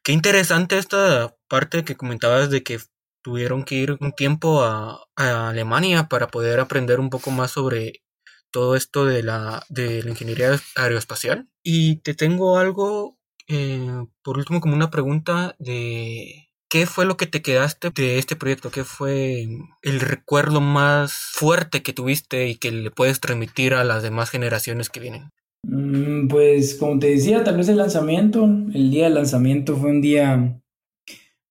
qué 0.02 0.12
interesante 0.12 0.78
esta 0.78 1.34
parte 1.48 1.84
que 1.84 1.96
comentabas 1.96 2.50
de 2.50 2.62
que 2.62 2.78
tuvieron 3.22 3.64
que 3.64 3.76
ir 3.76 3.96
un 4.00 4.12
tiempo 4.12 4.62
a, 4.64 5.00
a 5.16 5.48
Alemania 5.50 6.08
para 6.08 6.28
poder 6.28 6.60
aprender 6.60 7.00
un 7.00 7.10
poco 7.10 7.30
más 7.30 7.52
sobre 7.52 8.02
todo 8.50 8.76
esto 8.76 9.04
de 9.04 9.22
la, 9.22 9.64
de 9.68 10.02
la 10.02 10.10
ingeniería 10.10 10.58
aeroespacial. 10.76 11.48
Y 11.62 11.96
te 11.96 12.14
tengo 12.14 12.58
algo 12.58 13.18
eh, 13.48 14.06
por 14.22 14.36
último, 14.36 14.60
como 14.60 14.74
una 14.74 14.90
pregunta 14.90 15.56
de 15.58 16.50
¿qué 16.68 16.86
fue 16.86 17.06
lo 17.06 17.16
que 17.16 17.26
te 17.26 17.40
quedaste 17.40 17.90
de 17.90 18.18
este 18.18 18.36
proyecto? 18.36 18.70
¿Qué 18.70 18.84
fue 18.84 19.48
el 19.82 20.00
recuerdo 20.00 20.60
más 20.60 21.14
fuerte 21.32 21.82
que 21.82 21.94
tuviste 21.94 22.46
y 22.46 22.56
que 22.56 22.70
le 22.70 22.90
puedes 22.90 23.20
transmitir 23.20 23.72
a 23.74 23.84
las 23.84 24.02
demás 24.02 24.30
generaciones 24.30 24.90
que 24.90 25.00
vienen? 25.00 25.30
Mm, 25.64 26.28
pues 26.28 26.74
como 26.76 26.98
te 26.98 27.08
decía, 27.08 27.44
tal 27.44 27.56
vez 27.56 27.68
el 27.68 27.78
lanzamiento, 27.78 28.44
el 28.44 28.90
día 28.90 29.04
del 29.04 29.14
lanzamiento 29.14 29.76
fue 29.76 29.90
un 29.90 30.00
día 30.00 30.60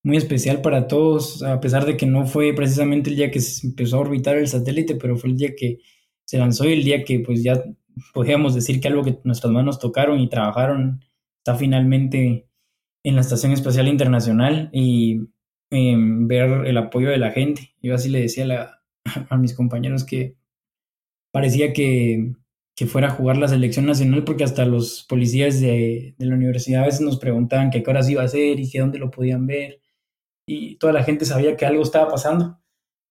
muy 0.04 0.18
especial 0.18 0.62
para 0.62 0.88
todos, 0.88 1.44
a 1.44 1.60
pesar 1.60 1.86
de 1.86 1.98
que 1.98 2.06
no 2.06 2.26
fue 2.26 2.54
precisamente 2.54 3.10
el 3.10 3.18
día 3.18 3.32
que 3.32 3.42
se 3.42 3.68
empezó 3.68 3.98
a 3.98 4.02
orbitar 4.02 4.38
el 4.38 4.48
satélite, 4.48 4.96
pero 4.96 5.18
fue 5.18 5.32
el 5.32 5.38
día 5.38 5.56
que 5.56 5.80
se 6.26 6.38
lanzó 6.38 6.66
y 6.66 6.74
el 6.74 6.84
día 6.84 7.04
que 7.04 7.20
pues 7.20 7.44
ya 7.44 7.62
podíamos 8.14 8.56
decir 8.56 8.80
que 8.80 8.88
algo 8.88 9.04
que 9.04 9.20
nuestras 9.24 9.52
manos 9.52 9.80
tocaron 9.80 10.20
y 10.20 10.30
trabajaron 10.30 11.02
está 11.40 11.56
finalmente 11.56 12.48
en 13.04 13.16
la 13.16 13.22
Estación 13.22 13.52
Espacial 13.54 13.88
Internacional 13.88 14.70
y 14.74 15.22
em, 15.72 16.28
ver 16.28 16.68
el 16.68 16.78
apoyo 16.78 17.10
de 17.10 17.18
la 17.18 17.32
gente. 17.32 17.74
Yo 17.82 17.96
así 17.96 18.10
le 18.10 18.22
decía 18.22 18.46
a, 19.30 19.38
mis 19.38 19.54
compañeros 19.54 20.04
que 20.04 20.36
parecía 21.32 21.74
que, 21.74 22.34
fuera 22.86 23.08
a 23.08 23.12
jugar 23.12 23.38
la 23.38 23.48
selección 23.48 23.86
nacional 23.86 24.24
porque 24.24 24.44
hasta 24.44 24.66
los 24.66 25.04
policías 25.10 25.60
de, 25.60 26.14
la 26.20 26.36
universidad 26.36 26.84
a 26.84 26.86
veces 26.86 27.02
nos 27.02 27.18
preguntaban 27.18 27.72
qué 27.72 27.84
horas 27.88 28.10
iba 28.10 28.22
a 28.22 28.28
ser 28.28 28.60
y 28.60 28.70
que 28.70 28.80
dónde 28.80 29.00
lo 29.00 29.10
podían 29.10 29.48
ver. 29.48 29.82
Y 30.48 30.76
toda 30.78 30.94
la 30.94 31.04
gente 31.04 31.26
sabía 31.26 31.58
que 31.58 31.66
algo 31.66 31.82
estaba 31.82 32.10
pasando. 32.10 32.60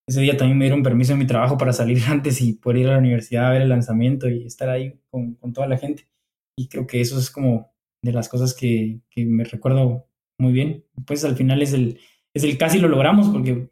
Ese 0.09 0.21
día 0.21 0.37
también 0.37 0.59
me 0.59 0.67
dieron 0.67 0.85
permiso 0.85 1.13
en 1.15 1.19
mi 1.19 1.27
trabajo 1.27 1.59
para 1.59 1.73
salir 1.73 1.99
antes 2.09 2.41
y 2.41 2.53
poder 2.53 2.79
ir 2.79 2.89
a 2.89 2.93
la 2.93 2.99
universidad 2.99 3.49
a 3.49 3.51
ver 3.51 3.63
el 3.63 3.69
lanzamiento 3.69 4.29
y 4.29 4.47
estar 4.47 4.69
ahí 4.69 5.01
con, 5.11 5.35
con 5.35 5.53
toda 5.53 5.67
la 5.67 5.79
gente. 5.79 6.09
Y 6.57 6.69
creo 6.69 6.87
que 6.87 7.01
eso 7.01 7.19
es 7.19 7.31
como 7.31 7.75
de 8.03 8.13
las 8.13 8.29
cosas 8.29 8.55
que, 8.55 9.01
me 9.17 9.45
recuerdo 9.45 10.09
muy 10.39 10.53
bien. 10.53 10.85
Pues 11.07 11.25
al 11.25 11.37
final 11.37 11.61
es 11.61 11.73
el, 11.73 11.99
es 12.35 12.45
el 12.45 12.57
casi 12.57 12.79
lo 12.79 12.89
logramos 12.89 13.29
porque 13.29 13.69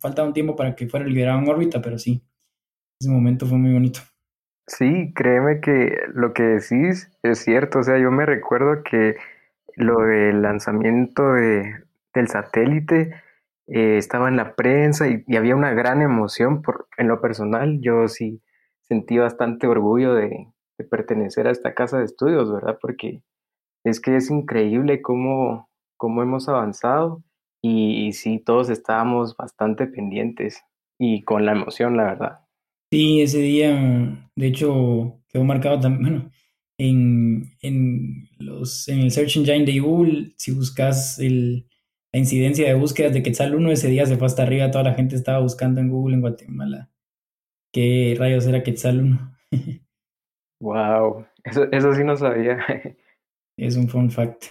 falta 0.00 0.24
un 0.24 0.32
tiempo 0.32 0.56
para 0.56 0.74
que 0.74 0.88
fuera 0.88 1.06
liberado 1.06 1.38
en 1.38 1.48
órbita, 1.48 1.80
pero 1.80 1.98
sí, 1.98 2.22
ese 3.00 3.10
momento 3.10 3.46
fue 3.46 3.58
muy 3.58 3.72
bonito. 3.72 4.00
Sí, 4.66 5.12
créeme 5.14 5.60
que 5.60 5.96
lo 6.12 6.32
que 6.32 6.42
decís 6.42 7.10
es 7.22 7.38
cierto. 7.38 7.80
O 7.80 7.82
sea, 7.82 7.98
yo 7.98 8.10
me 8.10 8.26
recuerdo 8.26 8.82
que 8.82 9.16
lo 9.76 10.00
del 10.00 10.42
lanzamiento 10.42 11.32
de, 11.34 11.84
del 12.14 12.28
satélite 12.28 13.14
eh, 13.68 13.96
estaba 13.98 14.28
en 14.28 14.36
la 14.36 14.54
prensa 14.56 15.08
y, 15.08 15.24
y, 15.26 15.36
había 15.36 15.56
una 15.56 15.72
gran 15.72 16.02
emoción. 16.02 16.62
Por, 16.62 16.88
en 16.98 17.08
lo 17.08 17.20
personal, 17.20 17.80
yo 17.80 18.08
sí 18.08 18.42
sentí 18.82 19.18
bastante 19.18 19.66
orgullo 19.68 20.14
de, 20.14 20.48
de 20.78 20.84
pertenecer 20.84 21.46
a 21.46 21.52
esta 21.52 21.74
casa 21.74 21.98
de 21.98 22.04
estudios, 22.04 22.52
¿verdad? 22.52 22.78
Porque 22.80 23.22
es 23.84 24.00
que 24.00 24.16
es 24.16 24.30
increíble 24.30 25.02
cómo, 25.02 25.70
cómo 25.96 26.22
hemos 26.22 26.48
avanzado 26.48 27.22
y, 27.62 28.12
sí, 28.12 28.38
todos 28.38 28.70
estábamos 28.70 29.36
bastante 29.36 29.86
pendientes 29.86 30.62
y 30.98 31.24
con 31.24 31.46
la 31.46 31.52
emoción, 31.52 31.96
la 31.96 32.04
verdad. 32.04 32.45
Sí, 32.90 33.20
ese 33.20 33.38
día, 33.38 34.30
de 34.36 34.46
hecho, 34.46 35.20
quedó 35.28 35.44
marcado 35.44 35.80
también, 35.80 36.02
bueno, 36.02 36.30
en, 36.78 37.56
en, 37.60 38.28
los, 38.38 38.88
en 38.88 39.00
el 39.00 39.10
Search 39.10 39.36
Engine 39.36 39.64
de 39.64 39.78
Google, 39.80 40.34
si 40.36 40.52
buscas 40.52 41.18
el, 41.18 41.68
la 42.12 42.20
incidencia 42.20 42.66
de 42.66 42.74
búsquedas 42.74 43.12
de 43.12 43.22
Quetzal 43.22 43.54
1, 43.54 43.72
ese 43.72 43.88
día 43.88 44.06
se 44.06 44.16
fue 44.16 44.26
hasta 44.26 44.42
arriba, 44.42 44.70
toda 44.70 44.84
la 44.84 44.94
gente 44.94 45.16
estaba 45.16 45.40
buscando 45.40 45.80
en 45.80 45.90
Google 45.90 46.14
en 46.14 46.20
Guatemala. 46.20 46.90
¿Qué 47.72 48.14
rayos 48.18 48.46
era 48.46 48.62
Quetzal 48.62 49.00
1? 49.00 49.36
wow, 50.60 51.26
eso, 51.44 51.70
eso 51.72 51.94
sí 51.94 52.04
no 52.04 52.16
sabía. 52.16 52.58
es 53.58 53.76
un 53.76 53.88
fun 53.88 54.10
fact. 54.10 54.44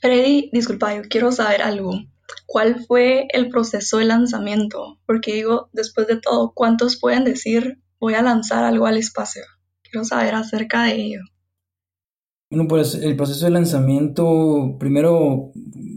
Freddy, 0.00 0.50
disculpa, 0.52 0.94
yo 0.94 1.02
quiero 1.02 1.32
saber 1.32 1.62
algo. 1.62 1.92
¿Cuál 2.46 2.84
fue 2.84 3.28
el 3.32 3.48
proceso 3.48 3.98
de 3.98 4.04
lanzamiento? 4.04 4.98
Porque 5.06 5.34
digo, 5.34 5.68
después 5.72 6.06
de 6.06 6.20
todo, 6.20 6.52
¿cuántos 6.54 6.98
pueden 6.98 7.24
decir 7.24 7.78
voy 7.98 8.14
a 8.14 8.22
lanzar 8.22 8.64
algo 8.64 8.86
al 8.86 8.96
espacio? 8.96 9.42
Quiero 9.82 10.04
saber 10.04 10.34
acerca 10.34 10.84
de 10.84 10.94
ello. 10.94 11.20
Bueno, 12.50 12.66
pues 12.66 12.96
el 12.96 13.14
proceso 13.14 13.44
de 13.44 13.52
lanzamiento, 13.52 14.76
primero 14.80 15.52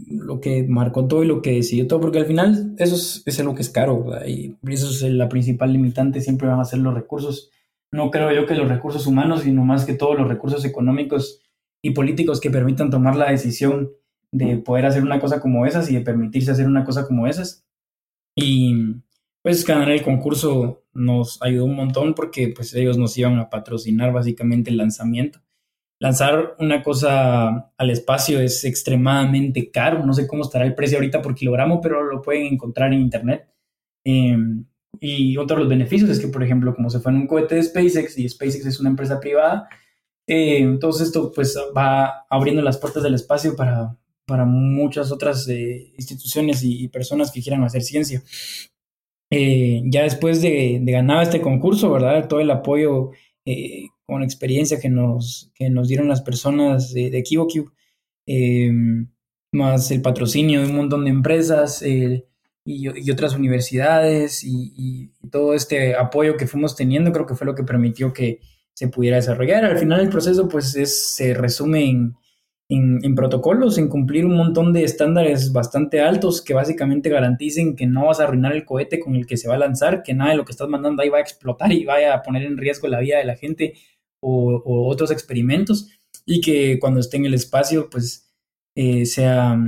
lo 0.08 0.40
que 0.40 0.64
marcó 0.68 1.08
todo 1.08 1.24
y 1.24 1.26
lo 1.26 1.42
que 1.42 1.50
decidió 1.50 1.88
todo, 1.88 2.00
porque 2.00 2.20
al 2.20 2.26
final 2.26 2.76
eso 2.78 2.94
es, 2.94 3.44
lo 3.44 3.56
que 3.56 3.62
es 3.62 3.70
caro, 3.70 4.06
y 4.24 4.56
eso 4.68 4.88
es 4.88 5.02
la 5.02 5.28
principal 5.28 5.72
limitante, 5.72 6.20
siempre 6.20 6.46
van 6.46 6.60
a 6.60 6.64
ser 6.64 6.78
los 6.78 6.94
recursos. 6.94 7.50
No 7.90 8.10
creo 8.12 8.32
yo 8.32 8.46
que 8.46 8.54
los 8.54 8.68
recursos 8.68 9.08
humanos, 9.08 9.42
sino 9.42 9.64
más 9.64 9.84
que 9.84 9.94
todos 9.94 10.16
los 10.16 10.28
recursos 10.28 10.64
económicos 10.64 11.40
y 11.82 11.90
políticos 11.90 12.40
que 12.40 12.50
permitan 12.50 12.88
tomar 12.88 13.16
la 13.16 13.30
decisión 13.30 13.90
de 14.34 14.56
poder 14.56 14.84
hacer 14.84 15.02
una 15.02 15.20
cosa 15.20 15.40
como 15.40 15.64
esas 15.64 15.88
y 15.90 15.94
de 15.94 16.00
permitirse 16.00 16.50
hacer 16.50 16.66
una 16.66 16.84
cosa 16.84 17.06
como 17.06 17.28
esas. 17.28 17.64
Y 18.34 18.96
pues 19.42 19.64
ganar 19.64 19.90
el 19.90 20.02
concurso 20.02 20.82
nos 20.92 21.40
ayudó 21.40 21.66
un 21.66 21.76
montón 21.76 22.14
porque 22.14 22.48
pues 22.48 22.74
ellos 22.74 22.98
nos 22.98 23.16
iban 23.16 23.38
a 23.38 23.48
patrocinar 23.48 24.12
básicamente 24.12 24.70
el 24.70 24.76
lanzamiento. 24.76 25.40
Lanzar 26.00 26.56
una 26.58 26.82
cosa 26.82 27.72
al 27.76 27.90
espacio 27.90 28.40
es 28.40 28.64
extremadamente 28.64 29.70
caro, 29.70 30.04
no 30.04 30.12
sé 30.12 30.26
cómo 30.26 30.42
estará 30.42 30.64
el 30.64 30.74
precio 30.74 30.98
ahorita 30.98 31.22
por 31.22 31.36
kilogramo, 31.36 31.80
pero 31.80 32.02
lo 32.02 32.20
pueden 32.20 32.54
encontrar 32.54 32.92
en 32.92 33.02
internet. 33.02 33.48
Em, 34.04 34.66
y 34.98 35.36
otro 35.36 35.56
de 35.56 35.62
los 35.62 35.70
beneficios 35.70 36.10
es 36.10 36.18
que, 36.20 36.28
por 36.28 36.42
ejemplo, 36.42 36.74
como 36.74 36.90
se 36.90 36.98
fue 36.98 37.12
en 37.12 37.18
un 37.18 37.26
cohete 37.28 37.54
de 37.54 37.62
SpaceX 37.62 38.18
y 38.18 38.28
SpaceX 38.28 38.66
es 38.66 38.80
una 38.80 38.90
empresa 38.90 39.20
privada, 39.20 39.68
eh, 40.26 40.58
entonces 40.58 41.08
esto 41.08 41.30
pues 41.32 41.56
va 41.76 42.26
abriendo 42.28 42.62
las 42.62 42.78
puertas 42.78 43.02
del 43.02 43.14
espacio 43.14 43.54
para, 43.56 43.96
para 44.26 44.44
muchas 44.44 45.12
otras 45.12 45.48
eh, 45.48 45.92
instituciones 45.96 46.62
y, 46.62 46.88
personas 46.88 47.30
que 47.30 47.42
quieran 47.42 47.64
hacer 47.64 47.82
ciencia. 47.82 48.22
Eh, 49.30 49.82
ya 49.86 50.02
después 50.02 50.40
de, 50.42 50.80
ganar 50.84 51.22
este 51.22 51.40
concurso, 51.40 51.90
¿verdad? 51.90 52.28
Todo 52.28 52.40
el 52.40 52.50
apoyo 52.50 53.10
con 54.06 54.22
experiencia 54.22 54.80
que 54.80 54.88
nos, 54.88 55.52
que 55.54 55.68
nos 55.68 55.88
dieron 55.88 56.08
las 56.08 56.22
personas 56.22 56.92
de, 56.92 57.10
de 57.10 57.22
más 59.52 59.90
el 59.90 60.02
patrocinio 60.02 60.60
de 60.60 60.66
un 60.68 60.76
montón 60.76 61.04
de 61.04 61.10
empresas 61.10 61.82
y, 61.82 62.24
y, 62.64 63.10
otras 63.10 63.34
universidades 63.34 64.42
y, 64.44 64.72
y, 64.76 65.28
todo 65.30 65.54
este 65.54 65.94
apoyo 65.94 66.36
que 66.36 66.46
fuimos 66.46 66.76
teniendo, 66.76 67.12
creo 67.12 67.26
que 67.26 67.34
fue 67.34 67.46
lo 67.46 67.54
que 67.54 67.64
permitió 67.64 68.12
que, 68.12 68.40
se 68.74 68.88
pudiera 68.88 69.16
desarrollar. 69.16 69.64
Al 69.64 69.78
final 69.78 70.00
el 70.00 70.08
proceso 70.08 70.48
pues 70.48 70.74
es, 70.74 71.14
se 71.14 71.32
resume 71.32 71.88
en, 71.88 72.16
en, 72.68 73.14
protocolos, 73.14 73.76
en 73.78 73.88
cumplir 73.88 74.24
un 74.24 74.36
montón 74.36 74.72
de 74.72 74.84
estándares 74.84 75.52
bastante 75.52 76.00
altos 76.00 76.40
que 76.40 76.54
básicamente 76.54 77.10
garanticen 77.10 77.76
que 77.76 77.86
no 77.86 78.06
vas 78.06 78.20
a 78.20 78.24
arruinar 78.24 78.52
el 78.52 78.64
cohete 78.64 78.98
con 79.00 79.14
el 79.14 79.26
que 79.26 79.36
se 79.36 79.48
va 79.48 79.54
a 79.54 79.58
lanzar, 79.58 80.02
que 80.02 80.14
nada 80.14 80.30
de 80.30 80.36
lo 80.36 80.44
que 80.44 80.52
estás 80.52 80.68
mandando 80.68 81.02
ahí 81.02 81.10
va 81.10 81.18
a 81.18 81.22
explotar 81.22 81.72
y 81.72 81.84
vaya 81.84 82.14
a 82.14 82.22
poner 82.22 82.44
en 82.44 82.56
riesgo 82.56 82.88
la 82.88 83.00
vida 83.00 83.18
de 83.18 83.24
la 83.24 83.36
gente 83.36 83.74
o, 84.20 84.62
otros 84.88 85.10
experimentos 85.10 85.90
y 86.24 86.40
que 86.40 86.78
cuando 86.80 87.00
esté 87.00 87.18
en 87.18 87.26
el 87.26 87.34
espacio 87.34 87.90
pues 87.90 88.32
eh, 88.74 89.04
sea, 89.04 89.58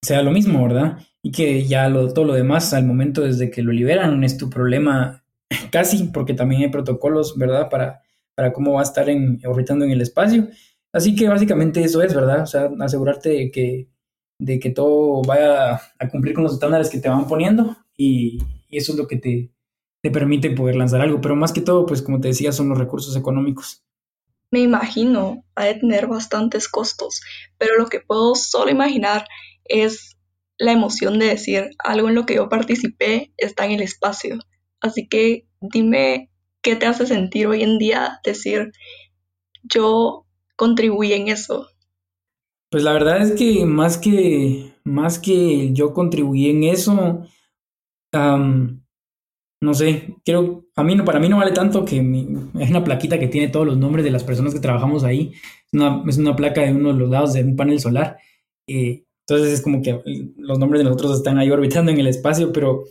sea 0.00 0.22
lo 0.22 0.30
mismo, 0.30 0.62
¿verdad? 0.62 0.98
Y 1.22 1.32
que 1.32 1.66
ya 1.66 1.88
lo, 1.88 2.12
todo 2.12 2.24
lo 2.24 2.34
demás 2.34 2.72
al 2.72 2.86
momento 2.86 3.22
desde 3.22 3.50
que 3.50 3.62
lo 3.62 3.72
liberan 3.72 4.22
es 4.22 4.36
tu 4.38 4.48
problema 4.48 5.24
casi, 5.72 6.04
porque 6.04 6.34
también 6.34 6.62
hay 6.62 6.68
protocolos, 6.68 7.36
¿verdad? 7.36 7.68
Para 7.68 8.02
para 8.34 8.52
cómo 8.52 8.74
va 8.74 8.80
a 8.80 8.84
estar 8.84 9.08
en, 9.08 9.40
orbitando 9.44 9.84
en 9.84 9.90
el 9.90 10.00
espacio. 10.00 10.48
Así 10.92 11.16
que 11.16 11.28
básicamente 11.28 11.82
eso 11.82 12.02
es, 12.02 12.14
¿verdad? 12.14 12.42
O 12.42 12.46
sea, 12.46 12.70
asegurarte 12.80 13.30
de 13.30 13.50
que, 13.50 13.88
de 14.38 14.58
que 14.58 14.70
todo 14.70 15.22
vaya 15.22 15.74
a 15.98 16.08
cumplir 16.10 16.34
con 16.34 16.44
los 16.44 16.54
estándares 16.54 16.90
que 16.90 16.98
te 16.98 17.08
van 17.08 17.26
poniendo 17.26 17.76
y, 17.96 18.38
eso 18.70 18.92
es 18.92 18.98
lo 18.98 19.06
que 19.06 19.16
te, 19.16 19.52
te 20.02 20.10
permite 20.10 20.50
poder 20.50 20.76
lanzar 20.76 21.02
algo. 21.02 21.20
Pero 21.20 21.36
más 21.36 21.52
que 21.52 21.60
todo, 21.60 21.84
pues 21.84 22.00
como 22.00 22.20
te 22.20 22.28
decía, 22.28 22.52
son 22.52 22.70
los 22.70 22.78
recursos 22.78 23.16
económicos. 23.16 23.84
Me 24.50 24.60
imagino, 24.60 25.44
ha 25.54 25.64
de 25.64 25.74
tener 25.74 26.06
bastantes 26.06 26.68
costos, 26.68 27.22
pero 27.58 27.76
lo 27.78 27.86
que 27.86 28.00
puedo 28.00 28.34
solo 28.34 28.70
imaginar 28.70 29.26
es 29.64 30.16
la 30.58 30.72
emoción 30.72 31.18
de 31.18 31.26
decir 31.26 31.70
algo 31.78 32.08
en 32.08 32.14
lo 32.14 32.26
que 32.26 32.36
yo 32.36 32.48
participé 32.48 33.32
está 33.36 33.64
en 33.64 33.72
el 33.72 33.82
espacio. 33.82 34.38
Así 34.80 35.08
que 35.08 35.46
dime 35.60 36.30
qué 36.62 36.76
te 36.76 36.86
hace 36.86 37.06
sentir 37.06 37.46
hoy 37.46 37.62
en 37.62 37.78
día 37.78 38.20
decir 38.24 38.72
yo 39.62 40.26
contribuí 40.62 41.12
en 41.12 41.26
eso. 41.26 41.66
Pues 42.70 42.84
la 42.84 42.92
verdad 42.92 43.20
es 43.20 43.32
que 43.32 43.66
más 43.66 43.98
que, 43.98 44.74
más 44.84 45.18
que 45.18 45.72
yo 45.72 45.92
contribuí 45.92 46.50
en 46.50 46.62
eso, 46.62 47.26
no 48.12 49.74
sé, 49.74 50.14
creo, 50.24 50.64
a 50.76 50.84
mí 50.84 50.94
no, 50.94 51.04
para 51.04 51.18
mí 51.18 51.28
no 51.28 51.38
vale 51.38 51.50
tanto 51.50 51.84
que 51.84 51.96
es 51.96 52.70
una 52.70 52.84
plaquita 52.84 53.18
que 53.18 53.26
tiene 53.26 53.48
todos 53.48 53.66
los 53.66 53.76
nombres 53.76 54.04
de 54.04 54.12
las 54.12 54.22
personas 54.22 54.54
que 54.54 54.60
trabajamos 54.60 55.02
ahí. 55.02 55.32
Es 56.06 56.18
una, 56.18 56.36
placa 56.36 56.60
de 56.60 56.72
uno 56.72 56.92
de 56.92 56.98
los 57.00 57.10
lados 57.10 57.32
de 57.32 57.42
un 57.42 57.56
panel 57.56 57.80
solar. 57.80 58.18
Eh, 58.68 59.04
entonces 59.26 59.54
es 59.54 59.62
como 59.62 59.82
que 59.82 60.00
los 60.36 60.60
nombres 60.60 60.78
de 60.78 60.84
nosotros 60.84 61.16
están 61.16 61.38
ahí 61.38 61.50
orbitando 61.50 61.90
en 61.90 61.98
el 61.98 62.06
espacio, 62.06 62.52
pero 62.52 62.84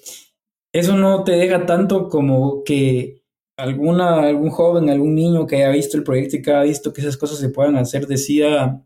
eso 0.74 0.98
no 0.98 1.24
te 1.24 1.32
deja 1.32 1.66
tanto 1.66 2.10
como 2.10 2.66
que 2.66 3.21
alguna, 3.58 4.22
algún 4.22 4.50
joven, 4.50 4.90
algún 4.90 5.16
niño 5.16 5.48
que 5.48 5.58
haya 5.58 5.70
visto 5.70 5.98
el 5.98 6.04
proyecto 6.04 6.38
y 6.38 6.42
que 6.42 6.52
haya 6.52 6.64
visto 6.64 6.94
que 6.94 7.02
esas 7.02 7.18
cosas 7.18 7.40
se 7.40 7.50
puedan 7.50 7.76
hacer, 7.76 8.08
decida 8.08 8.84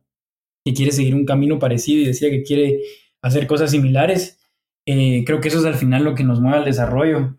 que 0.66 0.74
quiere 0.74 0.92
seguir 0.92 1.16
un 1.16 1.26
camino 1.26 1.60
parecido 1.60 2.02
y 2.02 2.08
decía 2.08 2.30
que 2.30 2.44
quiere 2.44 2.82
hacer 3.22 3.48
cosas 3.48 3.72
similares. 3.72 4.40
Eh, 4.88 5.24
creo 5.26 5.40
que 5.42 5.48
eso 5.48 5.60
es 5.60 5.66
al 5.66 5.76
final 5.76 6.04
lo 6.04 6.16
que 6.16 6.24
nos 6.24 6.42
mueve 6.42 6.58
al 6.58 6.66
desarrollo, 6.66 7.36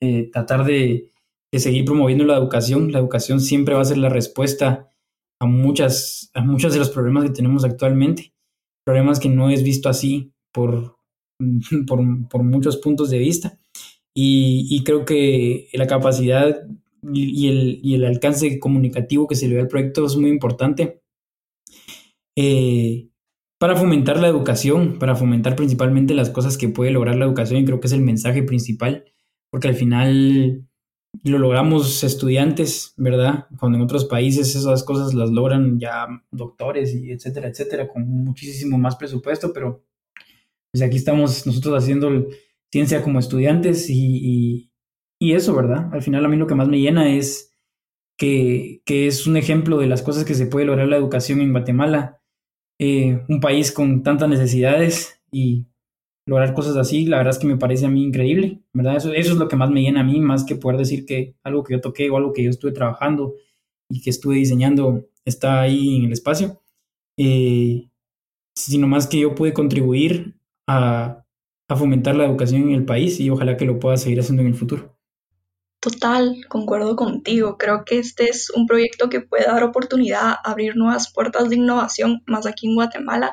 eh, 0.00 0.30
tratar 0.32 0.64
de, 0.64 1.12
seguir 1.52 1.84
promoviendo 1.84 2.24
la 2.24 2.36
educación. 2.36 2.92
La 2.92 2.98
educación 2.98 3.40
siempre 3.40 3.74
va 3.74 3.80
a 3.80 3.86
ser 3.86 3.98
la 3.98 4.08
respuesta 4.08 4.90
a 5.40 5.46
muchas, 5.46 6.30
a 6.34 6.42
muchos 6.42 6.72
de 6.72 6.78
los 6.78 6.90
problemas 6.90 7.24
que 7.24 7.30
tenemos 7.30 7.64
actualmente, 7.64 8.32
problemas 8.84 9.20
que 9.20 9.28
no 9.28 9.50
es 9.50 9.62
visto 9.62 9.88
así 9.88 10.32
por, 10.52 10.96
por, 11.86 12.42
muchos 12.42 12.76
puntos 12.76 13.10
de 13.10 13.18
vista. 13.18 13.58
Y, 14.20 14.82
creo 14.84 15.04
que 15.04 15.68
la 15.74 15.86
capacidad 15.86 16.66
y, 17.12 17.46
el, 17.46 17.78
y 17.84 17.94
el 17.94 18.04
alcance 18.04 18.58
comunicativo 18.58 19.28
que 19.28 19.36
se 19.36 19.46
le 19.46 19.54
ve 19.54 19.60
al 19.60 19.68
proyecto 19.68 20.04
es 20.06 20.16
muy 20.16 20.28
importante 20.28 21.02
eh, 22.34 23.10
para 23.58 23.76
fomentar 23.76 24.18
la 24.18 24.26
educación, 24.26 24.98
para 24.98 25.14
fomentar 25.14 25.54
principalmente 25.54 26.14
las 26.14 26.30
cosas 26.30 26.58
que 26.58 26.68
puede 26.68 26.90
lograr 26.90 27.14
la 27.14 27.26
educación 27.26 27.60
y 27.60 27.64
creo 27.64 27.78
que 27.78 27.86
es 27.86 27.92
el 27.92 28.00
mensaje 28.00 28.42
principal, 28.42 29.04
porque 29.50 29.68
al 29.68 29.76
final 29.76 30.66
lo 31.22 31.38
logramos 31.38 32.02
estudiantes, 32.02 32.94
¿verdad? 32.96 33.46
Cuando 33.60 33.78
en 33.78 33.84
otros 33.84 34.04
países 34.04 34.56
esas 34.56 34.82
cosas 34.82 35.14
las 35.14 35.30
logran 35.30 35.78
ya 35.78 36.08
doctores 36.32 36.92
y 36.92 37.12
etcétera, 37.12 37.50
etcétera, 37.50 37.86
con 37.86 38.08
muchísimo 38.08 38.78
más 38.78 38.96
presupuesto, 38.96 39.52
pero 39.52 39.84
pues 40.72 40.82
aquí 40.82 40.96
estamos 40.96 41.46
nosotros 41.46 41.80
haciendo 41.80 42.26
ciencia 42.72 43.02
como 43.02 43.18
estudiantes 43.18 43.88
y, 43.90 44.70
y, 45.20 45.32
eso, 45.32 45.54
¿verdad? 45.54 45.88
Al 45.92 46.02
final 46.02 46.24
a 46.24 46.28
mí 46.28 46.36
lo 46.36 46.46
que 46.46 46.54
más 46.54 46.68
me 46.68 46.80
llena 46.80 47.14
es 47.14 47.54
que, 48.16 48.82
que 48.84 49.06
es 49.06 49.26
un 49.26 49.36
ejemplo 49.36 49.78
de 49.78 49.86
las 49.86 50.02
cosas 50.02 50.24
que 50.24 50.34
se 50.34 50.46
puede 50.46 50.66
lograr 50.66 50.88
la 50.88 50.96
educación 50.96 51.40
en 51.40 51.52
Guatemala 51.52 52.18
eh, 52.80 53.24
un 53.28 53.40
país 53.40 53.72
con 53.72 54.04
tantas 54.04 54.28
necesidades 54.28 55.20
y 55.32 55.66
lograr 56.26 56.54
cosas 56.54 56.76
así, 56.76 57.06
la 57.06 57.16
verdad 57.16 57.32
es 57.34 57.38
que 57.38 57.46
me 57.46 57.56
parece 57.56 57.86
a 57.86 57.88
mí 57.88 58.04
increíble, 58.04 58.62
¿verdad? 58.72 58.96
Eso, 58.96 59.12
eso 59.12 59.32
es 59.32 59.38
lo 59.38 59.48
que 59.48 59.56
más 59.56 59.70
me 59.70 59.82
llena 59.82 60.00
a 60.00 60.04
mí, 60.04 60.20
más 60.20 60.44
que 60.44 60.56
poder 60.56 60.78
decir 60.78 61.04
que 61.04 61.34
algo 61.42 61.64
que 61.64 61.74
yo 61.74 61.80
toqué 61.80 62.08
o 62.10 62.16
algo 62.16 62.32
que 62.32 62.44
yo 62.44 62.50
estuve 62.50 62.72
trabajando 62.72 63.34
y 63.90 64.00
que 64.00 64.10
estuve 64.10 64.36
diseñando 64.36 65.08
está 65.24 65.62
ahí 65.62 65.96
en 65.96 66.04
el 66.04 66.12
espacio, 66.12 66.62
eh, 67.16 67.90
sino 68.54 68.86
más 68.86 69.06
que 69.06 69.20
yo 69.20 69.34
pude 69.34 69.52
contribuir 69.52 70.36
a, 70.68 71.24
a 71.68 71.76
fomentar 71.76 72.16
la 72.16 72.24
educación 72.24 72.62
en 72.62 72.70
el 72.70 72.84
país 72.84 73.20
y 73.20 73.30
ojalá 73.30 73.56
que 73.56 73.66
lo 73.66 73.78
pueda 73.78 73.96
seguir 73.96 74.20
haciendo 74.20 74.42
en 74.42 74.48
el 74.48 74.54
futuro. 74.54 74.96
Total, 75.80 76.44
concuerdo 76.48 76.96
contigo. 76.96 77.56
Creo 77.56 77.84
que 77.84 77.98
este 77.98 78.24
es 78.24 78.50
un 78.50 78.66
proyecto 78.66 79.08
que 79.08 79.20
puede 79.20 79.44
dar 79.44 79.62
oportunidad 79.62 80.30
a 80.30 80.40
abrir 80.44 80.76
nuevas 80.76 81.12
puertas 81.12 81.50
de 81.50 81.56
innovación 81.56 82.22
más 82.26 82.46
aquí 82.46 82.66
en 82.66 82.74
Guatemala 82.74 83.32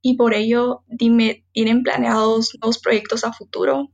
y 0.00 0.16
por 0.16 0.34
ello, 0.34 0.84
dime, 0.88 1.44
¿tienen 1.52 1.82
planeados 1.82 2.58
nuevos 2.60 2.80
proyectos 2.80 3.24
a 3.24 3.32
futuro? 3.32 3.90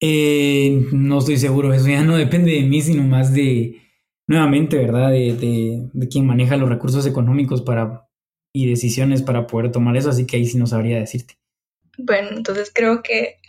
Eh, 0.00 0.86
no 0.92 1.18
estoy 1.18 1.36
seguro, 1.36 1.72
eso 1.72 1.88
ya 1.88 2.02
no 2.02 2.16
depende 2.16 2.52
de 2.52 2.62
mí, 2.62 2.82
sino 2.82 3.04
más 3.04 3.32
de, 3.32 3.80
nuevamente, 4.26 4.76
¿verdad? 4.76 5.10
De, 5.12 5.88
de, 5.92 6.08
quien 6.08 6.26
maneja 6.26 6.56
los 6.56 6.68
recursos 6.68 7.06
económicos 7.06 7.62
para, 7.62 8.08
y 8.52 8.68
decisiones 8.68 9.22
para 9.22 9.46
poder 9.46 9.70
tomar 9.70 9.96
eso, 9.96 10.10
así 10.10 10.26
que 10.26 10.36
ahí 10.36 10.46
sí 10.46 10.58
no 10.58 10.66
sabría 10.66 10.98
decirte. 10.98 11.38
Bueno, 11.98 12.30
entonces 12.32 12.70
creo 12.74 13.02
que 13.02 13.40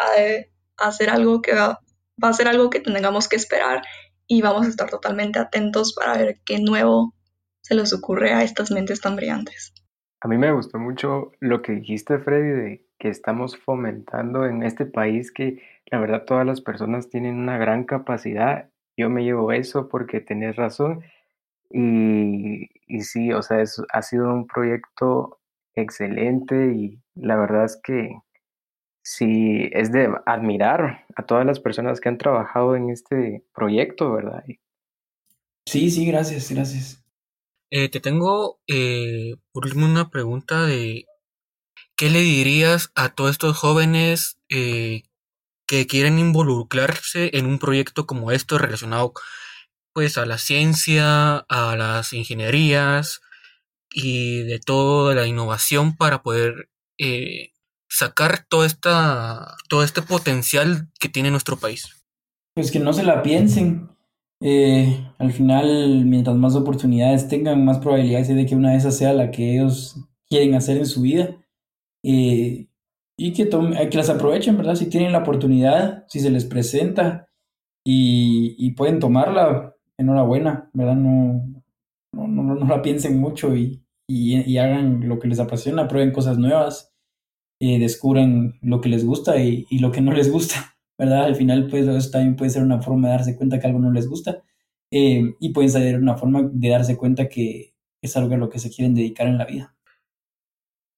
hacer 0.78 1.10
algo 1.10 1.42
que 1.42 1.54
va 1.54 1.80
va 2.24 2.30
a 2.30 2.34
ser 2.34 2.48
algo 2.48 2.70
que 2.70 2.80
tengamos 2.80 3.28
que 3.28 3.36
esperar 3.36 3.82
y 4.28 4.42
vamos 4.42 4.66
a 4.66 4.70
estar 4.70 4.90
totalmente 4.90 5.40
atentos 5.40 5.94
para 5.94 6.18
ver 6.18 6.40
qué 6.46 6.60
nuevo 6.60 7.14
se 7.62 7.76
les 7.76 7.94
ocurre 7.94 8.34
a 8.34 8.44
estas 8.44 8.72
mentes 8.72 9.02
tan 9.02 9.16
brillantes. 9.16 9.74
A 10.22 10.28
mí 10.28 10.38
me 10.38 10.52
gustó 10.52 10.80
mucho 10.80 11.32
lo 11.40 11.62
que 11.62 11.74
dijiste, 11.74 12.18
Freddy, 12.20 12.50
de 12.50 12.86
que 12.98 13.10
estamos 13.10 13.58
fomentando 13.58 14.46
en 14.46 14.64
este 14.64 14.86
país 14.86 15.32
que 15.32 15.62
la 15.92 16.00
verdad 16.00 16.26
todas 16.26 16.46
las 16.46 16.62
personas 16.62 17.10
tienen 17.10 17.36
una 17.36 17.58
gran 17.58 17.84
capacidad. 17.84 18.70
Yo 18.98 19.10
me 19.10 19.24
llevo 19.24 19.52
eso 19.52 19.88
porque 19.90 20.20
tenés 20.20 20.56
razón. 20.56 21.04
Y, 21.70 22.70
y 22.88 23.02
sí, 23.02 23.32
o 23.32 23.44
sea, 23.44 23.62
es, 23.62 23.82
ha 23.94 24.02
sido 24.02 24.34
un 24.34 24.48
proyecto 24.48 25.40
excelente 25.76 26.74
y 26.74 27.00
la 27.14 27.36
verdad 27.36 27.66
es 27.66 27.80
que 27.84 28.18
sí 29.08 29.70
es 29.72 29.93
de 29.93 30.10
admirar 30.26 31.06
a 31.15 31.26
todas 31.26 31.46
las 31.46 31.62
personas 31.62 32.02
que 32.02 32.10
han 32.10 32.17
trabajado 32.17 32.76
en 32.76 32.89
este 32.89 33.41
proyecto, 33.56 34.12
¿verdad? 34.12 34.43
Sí, 35.65 35.89
sí, 35.89 36.06
gracias, 36.06 36.52
gracias. 36.52 37.06
Eh, 37.72 37.88
te 37.88 38.02
tengo 38.02 38.60
eh, 38.67 39.36
por 39.54 39.65
último 39.65 39.86
una 39.86 40.10
pregunta 40.10 40.65
de 40.65 41.06
¿qué 41.96 42.10
le 42.10 42.20
dirías 42.20 42.91
a 42.96 43.15
todos 43.15 43.32
estos 43.32 43.58
jóvenes 43.58 44.39
eh, 44.50 45.04
que 45.65 45.88
quieren 45.88 46.20
involucrarse 46.20 47.30
en 47.34 47.46
un 47.46 47.60
proyecto 47.60 48.08
como 48.08 48.32
esto 48.32 48.58
relacionado 48.58 49.13
pues 49.93 50.17
a 50.17 50.26
la 50.26 50.38
ciencia, 50.38 51.38
a 51.38 51.76
las 51.78 52.12
ingenierías 52.12 53.22
y 53.89 54.43
de 54.43 54.60
toda 54.60 55.15
la 55.15 55.28
innovación 55.28 55.96
para 55.96 56.24
poder 56.24 56.70
eh, 56.98 57.54
sacar 57.89 58.45
todo, 58.50 58.65
esta, 58.65 59.56
todo 59.69 59.84
este 59.84 60.02
potencial 60.02 60.89
que 61.00 61.10
tiene 61.10 61.32
nuestro 61.32 61.58
país? 61.58 62.06
Pues 62.56 62.71
que 62.71 62.80
no 62.80 62.93
se 62.93 63.04
la 63.04 63.21
piensen. 63.21 63.89
Eh, 64.41 65.12
al 65.17 65.32
final, 65.32 66.06
mientras 66.06 66.36
más 66.36 66.56
oportunidades 66.56 67.28
tengan, 67.28 67.65
más 67.65 67.80
probabilidades 67.80 68.30
hay 68.30 68.36
de 68.36 68.45
que 68.45 68.56
una 68.56 68.71
de 68.71 68.78
esas 68.78 68.97
sea 68.97 69.13
la 69.13 69.32
que 69.32 69.56
ellos 69.56 69.95
quieren 70.30 70.56
hacer 70.56 70.78
en 70.78 70.86
su 70.86 71.02
vida. 71.02 71.38
Eh, 72.04 72.67
y 73.19 73.34
que, 73.34 73.50
que 73.50 73.97
las 73.97 74.10
aprovechen, 74.10 74.58
¿verdad? 74.58 74.76
Si 74.76 74.88
tienen 74.88 75.12
la 75.12 75.19
oportunidad, 75.19 76.06
si 76.08 76.19
se 76.19 76.30
les 76.30 76.45
presenta 76.45 77.28
y, 77.84 78.71
pueden 78.71 79.00
tomarla, 79.00 79.76
enhorabuena, 79.97 80.69
¿verdad? 80.73 80.95
No, 80.95 81.63
no, 82.13 82.28
no, 82.28 82.67
la 82.67 82.82
piensen 82.82 83.19
mucho 83.19 83.56
y, 83.56 83.84
y, 84.08 84.58
hagan 84.58 85.08
lo 85.08 85.19
que 85.19 85.28
les 85.28 85.39
apasiona, 85.39 85.88
prueben 85.88 86.12
cosas 86.12 86.38
nuevas 86.38 86.93
eh, 87.60 87.80
descubren 87.80 88.60
lo 88.62 88.82
que 88.82 88.89
les 88.89 89.06
gusta 89.06 89.38
y, 89.38 89.65
lo 89.80 89.91
que 89.91 90.02
no 90.02 90.13
les 90.13 90.32
gusta, 90.32 90.76
¿verdad? 90.98 91.26
Al 91.26 91.36
final, 91.36 91.67
pues 91.70 91.88
eso 91.88 92.12
también 92.12 92.36
puede 92.36 92.52
ser 92.52 92.63
una 92.63 92.82
forma 92.82 93.08
de 93.08 93.13
darse 93.13 93.36
cuenta 93.36 93.60
que 93.60 93.67
algo 93.67 93.80
no 93.80 93.91
les 93.91 94.08
gusta 94.08 94.43
eh, 94.91 95.34
y 95.39 95.50
puede 95.54 95.70
ser 95.70 96.00
una 96.00 96.17
forma 96.17 96.50
de 96.52 96.70
darse 96.70 96.98
cuenta 96.98 97.30
que 97.30 97.74
es 98.02 98.15
algo 98.15 98.34
a 98.36 98.38
lo 98.38 98.50
que 98.50 98.60
se 98.60 98.70
quieren 98.70 98.93
dedicar 98.93 99.28
en 99.28 99.38
la 99.38 99.46
vida. 99.46 99.76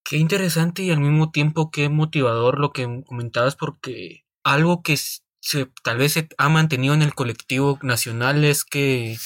Qué 0.04 0.18
interesante 0.18 0.84
y 0.84 0.92
al 0.92 1.00
mismo 1.00 1.32
tiempo 1.32 1.70
qué 1.72 1.88
motivador 1.88 2.60
lo 2.60 2.72
que 2.72 3.04
comentabas 3.06 3.56
porque 3.56 4.26
algo 4.44 4.82
que 4.82 4.98
se, 4.98 5.68
tal 5.84 5.98
vez 5.98 6.14
se 6.14 6.28
ha 6.38 6.50
mantenido 6.50 6.94
en 6.94 7.04
el 7.04 7.14
colectivo 7.14 7.80
nacional 7.84 8.44
es 8.44 8.66
que 8.66 9.18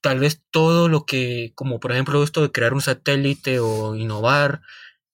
tal 0.00 0.20
vez 0.20 0.42
todo 0.50 0.88
lo 0.88 1.04
que, 1.04 1.52
como 1.54 1.80
por 1.80 1.92
ejemplo 1.92 2.22
esto 2.22 2.42
de 2.42 2.52
crear 2.52 2.74
un 2.74 2.80
satélite 2.80 3.60
o 3.60 3.96
innovar, 3.96 4.62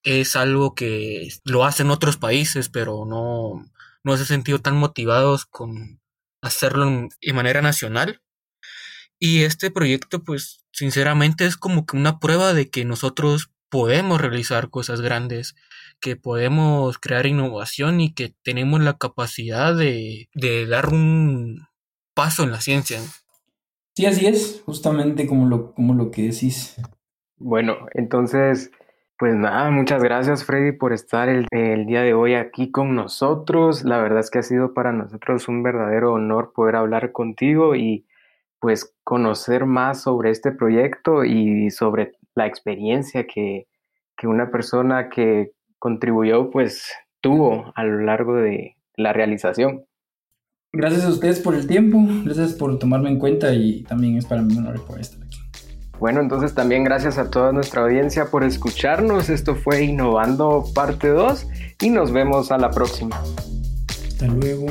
es 0.06 0.36
algo 0.36 0.74
que 0.76 1.28
lo 1.44 1.64
hacen 1.64 1.90
otros 1.90 2.16
países, 2.16 2.68
pero 2.68 3.04
no, 3.04 3.66
no 4.04 4.16
se 4.16 4.22
han 4.22 4.26
sentido 4.26 4.60
tan 4.60 4.76
motivados 4.76 5.46
con 5.46 6.00
hacerlo 6.40 7.08
de 7.20 7.32
manera 7.32 7.60
nacional. 7.60 8.22
Y 9.18 9.42
este 9.42 9.72
proyecto, 9.72 10.22
pues, 10.22 10.64
sinceramente 10.72 11.44
es 11.44 11.56
como 11.56 11.86
que 11.86 11.96
una 11.96 12.20
prueba 12.20 12.54
de 12.54 12.70
que 12.70 12.84
nosotros 12.84 13.50
podemos 13.68 14.20
realizar 14.20 14.70
cosas 14.70 15.00
grandes, 15.00 15.56
que 16.00 16.14
podemos 16.14 16.98
crear 16.98 17.26
innovación 17.26 18.00
y 18.00 18.14
que 18.14 18.32
tenemos 18.44 18.80
la 18.80 18.96
capacidad 18.96 19.74
de, 19.74 20.28
de 20.34 20.66
dar 20.66 20.90
un 20.90 21.66
paso 22.14 22.44
en 22.44 22.52
la 22.52 22.60
ciencia. 22.60 23.00
Sí, 23.96 24.06
así 24.06 24.26
es, 24.26 24.62
justamente 24.64 25.26
como 25.26 25.48
lo, 25.48 25.74
como 25.74 25.94
lo 25.94 26.12
que 26.12 26.22
decís. 26.22 26.76
Bueno, 27.38 27.88
entonces, 27.94 28.70
pues 29.18 29.34
nada, 29.34 29.70
muchas 29.70 30.02
gracias 30.02 30.44
Freddy 30.44 30.72
por 30.72 30.92
estar 30.92 31.28
el, 31.28 31.46
día 31.86 32.02
de 32.02 32.12
hoy 32.12 32.34
aquí 32.34 32.70
con 32.70 32.94
nosotros. 32.94 33.82
La 33.84 33.98
verdad 33.98 34.20
es 34.20 34.30
que 34.30 34.40
ha 34.40 34.42
sido 34.42 34.74
para 34.74 34.92
nosotros 34.92 35.48
un 35.48 35.62
verdadero 35.62 36.12
honor 36.12 36.52
poder 36.54 36.76
hablar 36.76 37.12
contigo 37.12 37.74
y 37.74 38.06
pues 38.58 38.94
conocer 39.04 39.64
más 39.64 40.02
sobre 40.02 40.30
este 40.30 40.52
proyecto 40.52 41.24
y 41.24 41.70
sobre 41.70 42.12
la 42.34 42.46
experiencia 42.46 43.26
que, 43.26 43.66
que 44.16 44.26
una 44.26 44.50
persona 44.50 45.08
que 45.08 45.52
contribuyó 45.78 46.50
pues 46.50 46.92
tuvo 47.22 47.72
a 47.74 47.84
lo 47.84 48.00
largo 48.00 48.34
de 48.34 48.76
la 48.96 49.14
realización. 49.14 49.86
Gracias 50.72 51.06
a 51.06 51.08
ustedes 51.08 51.40
por 51.40 51.54
el 51.54 51.66
tiempo, 51.66 51.98
gracias 52.24 52.52
por 52.52 52.78
tomarme 52.78 53.08
en 53.08 53.18
cuenta 53.18 53.54
y 53.54 53.82
también 53.84 54.18
es 54.18 54.26
para 54.26 54.42
mí 54.42 54.58
un 54.58 54.66
honor 54.66 54.84
poder 54.84 55.00
estar 55.00 55.22
aquí. 55.22 55.45
Bueno, 55.98 56.20
entonces 56.20 56.54
también 56.54 56.84
gracias 56.84 57.18
a 57.18 57.30
toda 57.30 57.52
nuestra 57.52 57.82
audiencia 57.82 58.26
por 58.26 58.44
escucharnos. 58.44 59.28
Esto 59.28 59.54
fue 59.54 59.82
Innovando 59.82 60.64
parte 60.74 61.08
2 61.08 61.46
y 61.82 61.90
nos 61.90 62.12
vemos 62.12 62.50
a 62.50 62.58
la 62.58 62.70
próxima. 62.70 63.20
Hasta 64.08 64.26
luego. 64.26 64.66